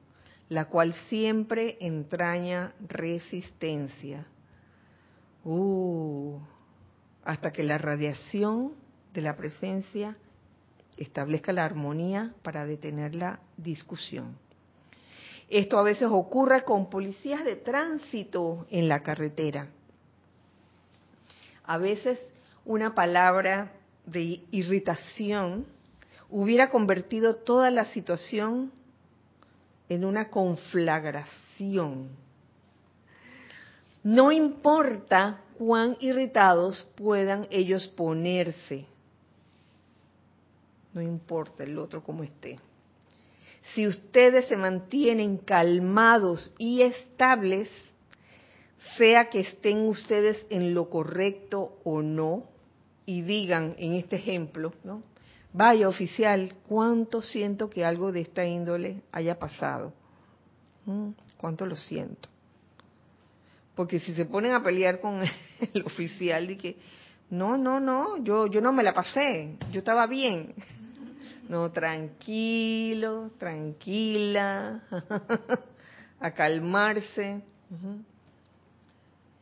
[0.49, 4.25] la cual siempre entraña resistencia.
[5.43, 6.39] Uh,
[7.23, 8.73] hasta que la radiación
[9.13, 10.17] de la presencia
[10.97, 14.37] establezca la armonía para detener la discusión.
[15.49, 19.69] Esto a veces ocurre con policías de tránsito en la carretera.
[21.63, 22.19] A veces
[22.65, 23.71] una palabra
[24.05, 25.65] de irritación
[26.29, 28.71] hubiera convertido toda la situación
[29.87, 32.09] en una conflagración.
[34.03, 38.85] No importa cuán irritados puedan ellos ponerse,
[40.93, 42.59] no importa el otro cómo esté
[43.73, 47.69] si ustedes se mantienen calmados y estables,
[48.97, 52.45] sea que estén ustedes en lo correcto o no,
[53.07, 55.01] y digan en este ejemplo, ¿no?
[55.53, 59.93] Vaya oficial, cuánto siento que algo de esta índole haya pasado.
[60.85, 61.11] ¿Mm?
[61.37, 62.27] Cuánto lo siento.
[63.75, 65.21] Porque si se ponen a pelear con
[65.73, 66.77] el oficial y que
[67.29, 70.53] no, no, no, yo yo no me la pasé, yo estaba bien.
[71.49, 74.81] No, tranquilo, tranquila,
[76.19, 77.41] a calmarse.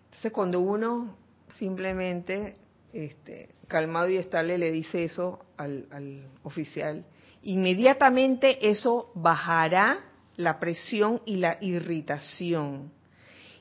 [0.05, 1.17] Entonces cuando uno
[1.57, 2.57] simplemente
[2.93, 7.05] este, calmado y estable le dice eso al, al oficial,
[7.41, 10.05] inmediatamente eso bajará
[10.37, 12.91] la presión y la irritación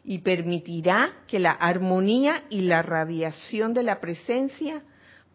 [0.04, 4.82] y permitirá que la armonía y la radiación de la presencia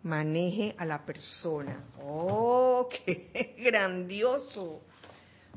[0.04, 1.84] maneje a la persona.
[2.04, 4.82] ¡Oh, qué grandioso!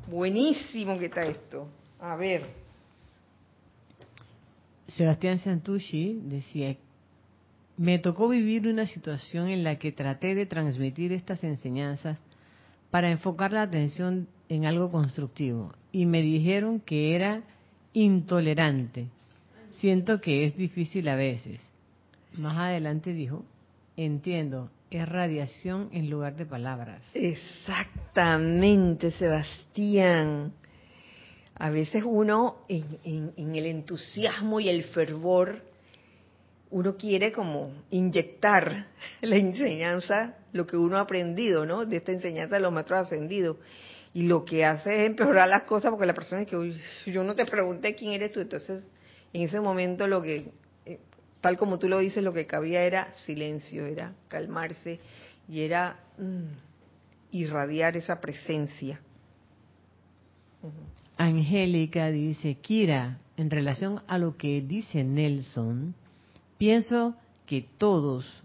[0.06, 1.68] Buenísimo que está esto.
[2.00, 2.42] A ver.
[4.88, 6.76] Sebastián Santucci decía,
[7.76, 12.20] me tocó vivir una situación en la que traté de transmitir estas enseñanzas
[12.90, 17.42] para enfocar la atención en algo constructivo y me dijeron que era
[17.94, 19.08] intolerante.
[19.70, 21.60] Siento que es difícil a veces.
[22.36, 23.44] Más adelante dijo,
[23.96, 27.02] Entiendo, es radiación en lugar de palabras.
[27.14, 30.52] Exactamente, Sebastián.
[31.54, 35.62] A veces uno, en, el entusiasmo y el fervor,
[36.70, 38.86] uno quiere como inyectar
[39.20, 41.84] la enseñanza, lo que uno ha aprendido, ¿no?
[41.84, 43.58] De esta enseñanza de los maestros ascendidos.
[44.14, 47.34] Y lo que hace es empeorar las cosas porque la persona es que, yo no
[47.34, 48.40] te pregunté quién eres tú.
[48.40, 48.84] Entonces,
[49.32, 50.50] en ese momento lo que
[51.42, 55.00] tal como tú lo dices, lo que cabía era silencio, era calmarse
[55.48, 59.00] y era mm, irradiar esa presencia.
[61.18, 65.94] Angélica dice, Kira, en relación a lo que dice Nelson,
[66.58, 68.42] pienso que todos,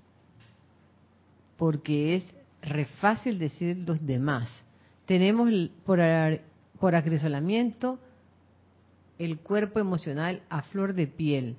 [1.56, 2.34] porque es
[2.64, 4.50] re fácil decir los demás,
[5.06, 5.52] tenemos
[5.86, 6.00] por,
[6.80, 8.00] por acrisolamiento
[9.20, 11.58] el cuerpo emocional a flor de piel,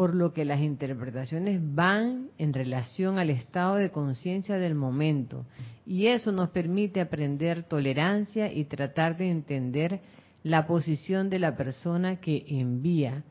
[0.00, 5.44] por lo que las interpretaciones van en relación al estado de conciencia del momento.
[5.84, 10.00] Y eso nos permite aprender tolerancia y tratar de entender
[10.42, 13.24] la posición de la persona que envía,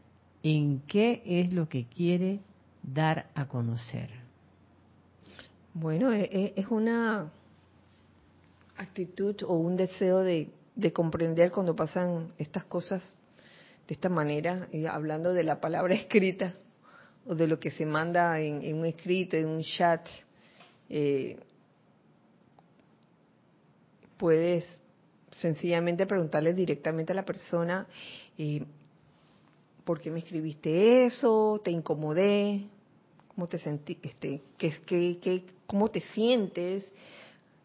[0.44, 2.40] en qué es lo que quiere
[2.84, 4.12] dar a conocer.
[5.74, 7.32] Bueno, e, e, es una
[8.78, 13.02] actitud o un deseo de, de comprender cuando pasan estas cosas
[13.90, 16.54] de esta manera, hablando de la palabra escrita
[17.26, 20.08] o de lo que se manda en, un escrito, en un chat,
[20.90, 21.40] eh,
[24.16, 24.64] puedes
[25.42, 27.88] sencillamente preguntarle directamente a la persona,
[28.38, 28.64] eh,
[29.84, 31.60] ¿por qué me escribiste eso?
[31.64, 32.68] ¿Te incomodé?
[33.30, 33.98] ¿Cómo te sentí?
[34.04, 36.92] Este, ¿qué, qué, qué, ¿Cómo te sientes?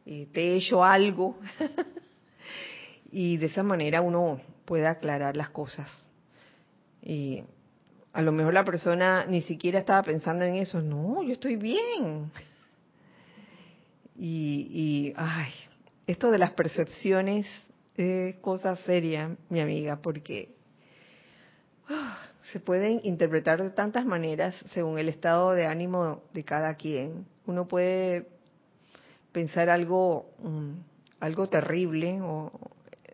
[0.06, 1.38] Eh, ¿Te he hecho algo?
[3.12, 6.04] y de esa manera uno puede aclarar las cosas.
[7.04, 7.44] Y
[8.14, 10.80] a lo mejor la persona ni siquiera estaba pensando en eso.
[10.80, 12.30] No, yo estoy bien.
[14.16, 15.52] Y, y ay,
[16.06, 17.46] esto de las percepciones
[17.96, 20.54] es cosa seria, mi amiga, porque
[21.88, 22.18] ah,
[22.52, 27.26] se pueden interpretar de tantas maneras según el estado de ánimo de cada quien.
[27.46, 28.28] Uno puede
[29.32, 30.72] pensar algo, mm,
[31.20, 32.52] algo terrible o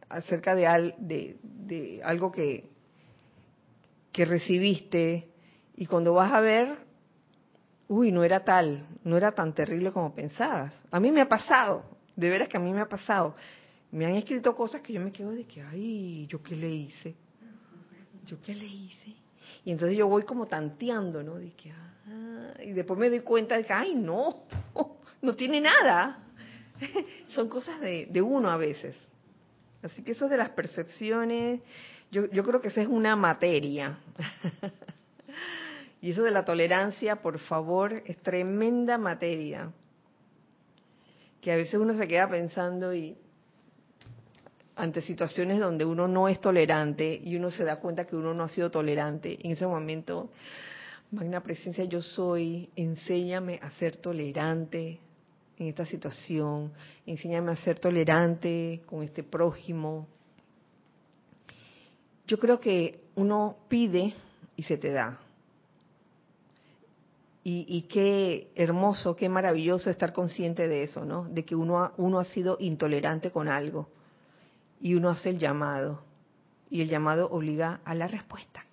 [0.09, 2.69] acerca de, de, de algo que,
[4.13, 5.29] que recibiste
[5.77, 6.77] y cuando vas a ver,
[7.89, 10.73] uy, no era tal, no era tan terrible como pensabas.
[10.91, 11.85] A mí me ha pasado,
[12.17, 13.35] de veras que a mí me ha pasado.
[13.93, 17.15] Me han escrito cosas que yo me quedo de que, ay, ¿yo qué le hice?
[18.27, 19.17] ¿Yo qué le hice?
[19.65, 21.35] Y entonces yo voy como tanteando, ¿no?
[21.37, 24.45] De que, ah", y después me doy cuenta de que, ay, no,
[25.23, 26.19] no tiene nada.
[27.29, 28.95] Son cosas de, de uno a veces.
[29.83, 31.61] Así que eso de las percepciones,
[32.11, 33.99] yo, yo creo que esa es una materia.
[36.03, 39.73] y eso de la tolerancia, por favor, es tremenda materia.
[41.41, 43.17] Que a veces uno se queda pensando y
[44.81, 48.45] ante situaciones donde uno no es tolerante y uno se da cuenta que uno no
[48.45, 50.31] ha sido tolerante, en ese momento,
[51.11, 54.99] magna presencia yo soy, enséñame a ser tolerante
[55.59, 56.73] en esta situación,
[57.05, 60.09] enséñame a ser tolerante con este prójimo,
[62.31, 64.15] yo creo que uno pide
[64.55, 65.19] y se te da.
[67.43, 71.25] Y, qué hermoso, qué maravilloso estar consciente de eso, ¿no?
[71.25, 73.89] De que uno ha, uno ha sido intolerante con algo
[74.81, 76.05] y uno hace el llamado
[76.71, 78.65] y el llamado obliga a la respuesta.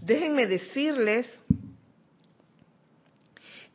[0.00, 1.39] Déjenme decirles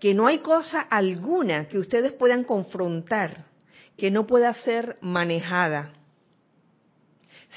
[0.06, 3.46] que no hay cosa alguna que ustedes puedan confrontar
[3.98, 5.94] que no pueda ser manejada,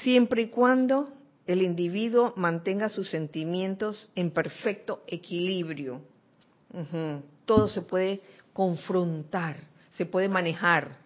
[0.01, 1.13] siempre y cuando
[1.45, 6.01] el individuo mantenga sus sentimientos en perfecto equilibrio.
[7.45, 8.21] Todo se puede
[8.51, 9.57] confrontar,
[9.95, 10.97] se puede manejar,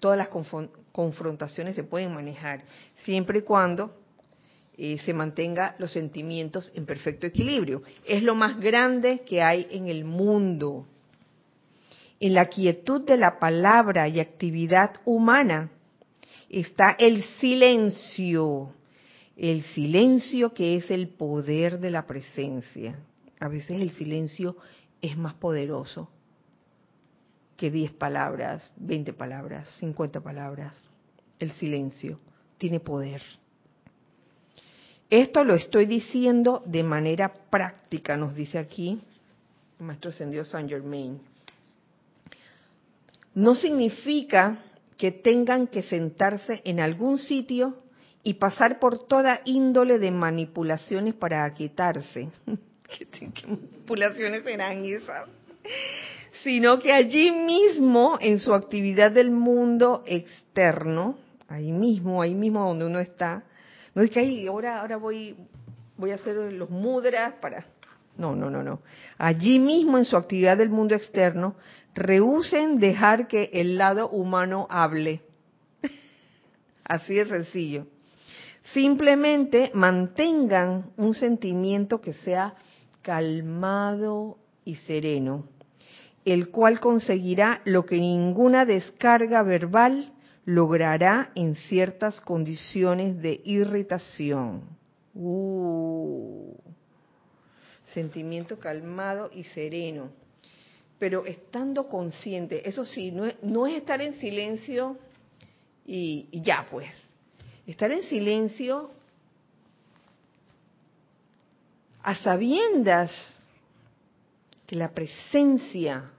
[0.00, 0.30] todas las
[0.90, 2.64] confrontaciones se pueden manejar,
[3.04, 3.94] siempre y cuando
[4.78, 7.82] eh, se mantenga los sentimientos en perfecto equilibrio.
[8.04, 10.86] Es lo más grande que hay en el mundo.
[12.20, 15.70] En la quietud de la palabra y actividad humana
[16.48, 18.72] está el silencio,
[19.36, 22.98] el silencio que es el poder de la presencia.
[23.40, 24.56] A veces el silencio
[25.00, 26.10] es más poderoso
[27.56, 30.74] que 10 palabras, 20 palabras, 50 palabras.
[31.38, 32.18] El silencio
[32.58, 33.22] tiene poder.
[35.10, 39.00] Esto lo estoy diciendo de manera práctica, nos dice aquí
[39.78, 41.20] el Maestro Ascendido Saint Germain.
[43.34, 44.62] No significa
[44.96, 47.76] que tengan que sentarse en algún sitio
[48.22, 52.28] y pasar por toda índole de manipulaciones para aquietarse.
[52.88, 55.28] ¿Qué, manipulaciones serán esas?
[56.42, 62.86] Sino que allí mismo, en su actividad del mundo externo, ahí mismo, ahí mismo donde
[62.86, 63.44] uno está,
[63.96, 65.34] no es que ahí, ahora, ahora voy,
[65.96, 67.64] voy a hacer los mudras para...
[68.18, 68.80] No, no, no, no.
[69.16, 71.56] Allí mismo, en su actividad del mundo externo,
[71.94, 75.22] rehúsen dejar que el lado humano hable.
[76.84, 77.86] Así de sencillo.
[78.74, 82.54] Simplemente mantengan un sentimiento que sea
[83.00, 84.36] calmado
[84.66, 85.46] y sereno,
[86.26, 90.12] el cual conseguirá lo que ninguna descarga verbal
[90.46, 94.62] logrará en ciertas condiciones de irritación.
[95.12, 96.54] Uh,
[97.92, 100.10] sentimiento calmado y sereno,
[100.98, 104.96] pero estando consciente, eso sí, no es, no es estar en silencio
[105.84, 106.90] y ya pues,
[107.66, 108.90] estar en silencio
[112.02, 113.10] a sabiendas
[114.66, 116.10] que la presencia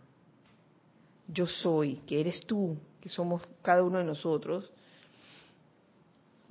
[1.27, 4.69] yo soy, que eres tú, que somos cada uno de nosotros,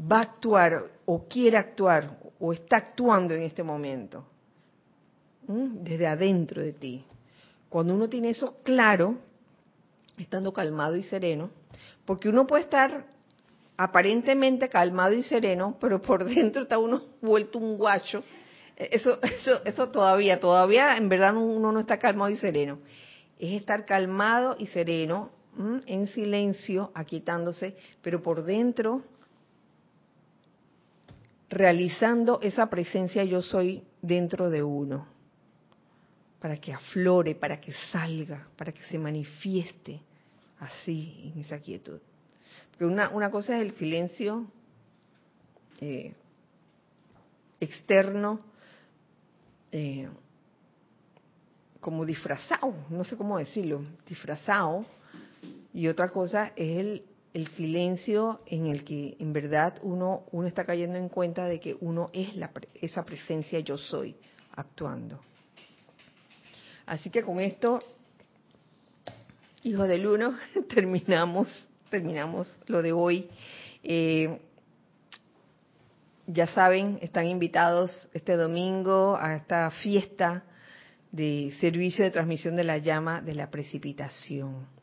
[0.01, 4.25] va a actuar o quiere actuar o está actuando en este momento,
[5.47, 7.05] desde adentro de ti.
[7.69, 9.17] Cuando uno tiene eso claro,
[10.17, 11.51] estando calmado y sereno,
[12.07, 13.05] porque uno puede estar
[13.77, 18.25] aparentemente calmado y sereno, pero por dentro está uno vuelto un guacho.
[18.77, 22.79] Eso, eso, eso todavía, todavía en verdad uno no está calmado y sereno.
[23.39, 25.31] Es estar calmado y sereno,
[25.87, 29.03] en silencio, aquietándose, pero por dentro
[31.49, 35.07] realizando esa presencia yo soy dentro de uno,
[36.41, 40.01] para que aflore, para que salga, para que se manifieste
[40.59, 42.01] así en esa quietud.
[42.71, 44.47] Porque una, una cosa es el silencio
[45.81, 46.15] eh,
[47.61, 48.41] externo,
[49.73, 50.09] eh,
[51.81, 54.85] como disfrazado, no sé cómo decirlo, disfrazado,
[55.77, 57.03] y otra cosa es el,
[57.35, 61.77] el silencio en el que en verdad uno, uno está cayendo en cuenta de que
[61.83, 62.51] uno es la,
[62.81, 64.17] esa presencia yo soy
[64.53, 65.21] actuando.
[66.87, 67.79] Así que con esto,
[69.65, 70.39] hijo del uno,
[70.75, 71.47] terminamos
[71.91, 73.29] terminamos lo de hoy.
[73.83, 74.41] Eh,
[76.27, 80.43] ya saben, están invitados este domingo a esta fiesta
[81.13, 84.75] de servicio de transmisión de la llama de la precipitación.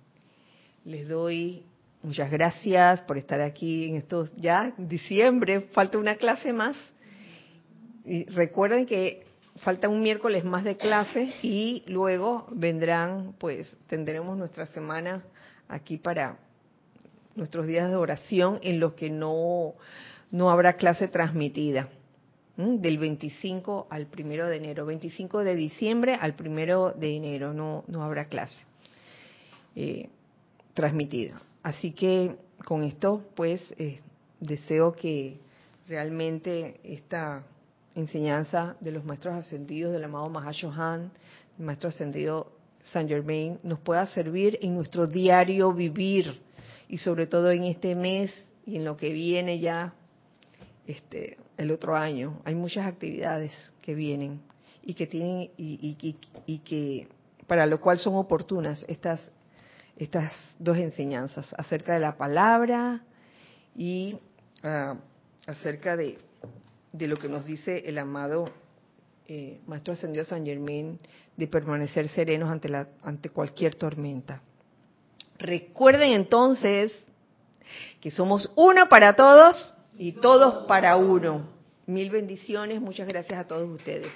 [0.85, 1.63] Les doy
[2.01, 6.75] muchas gracias por estar aquí en estos ya diciembre, falta una clase más.
[8.05, 9.25] Y recuerden que
[9.61, 15.23] falta un miércoles más de clase y luego vendrán, pues tendremos nuestra semana
[15.69, 16.37] aquí para
[17.35, 19.75] nuestros días de oración en los que no,
[20.31, 21.87] no habrá clase transmitida.
[22.57, 28.03] Del 25 al primero de enero, 25 de diciembre al primero de enero no, no
[28.03, 28.53] habrá clase
[29.75, 30.09] eh,
[30.73, 31.41] transmitida.
[31.61, 34.01] Así que con esto, pues, eh,
[34.39, 35.39] deseo que
[35.87, 37.43] realmente esta
[37.95, 41.11] enseñanza de los maestros ascendidos del amado Mahashohan,
[41.59, 42.51] el maestro ascendido
[42.91, 46.41] Saint Germain, nos pueda servir en nuestro diario vivir
[46.87, 48.31] y sobre todo en este mes
[48.65, 49.93] y en lo que viene ya
[50.87, 53.51] este el otro año hay muchas actividades
[53.81, 54.41] que vienen
[54.81, 57.07] y que tienen y, y, que
[57.47, 59.21] para lo cual son oportunas estas
[59.97, 63.01] estas dos enseñanzas acerca de la palabra
[63.75, 64.17] y
[64.63, 64.95] ah,
[65.47, 66.17] acerca de,
[66.91, 68.49] de, lo que nos dice el amado
[69.27, 70.99] eh, Maestro Ascendido San Germain
[71.37, 74.41] de permanecer serenos ante, la, ante cualquier tormenta.
[75.39, 76.93] Recuerden entonces
[78.01, 81.47] que somos uno para todos y todos para uno.
[81.85, 84.11] Mil bendiciones, muchas gracias a todos ustedes.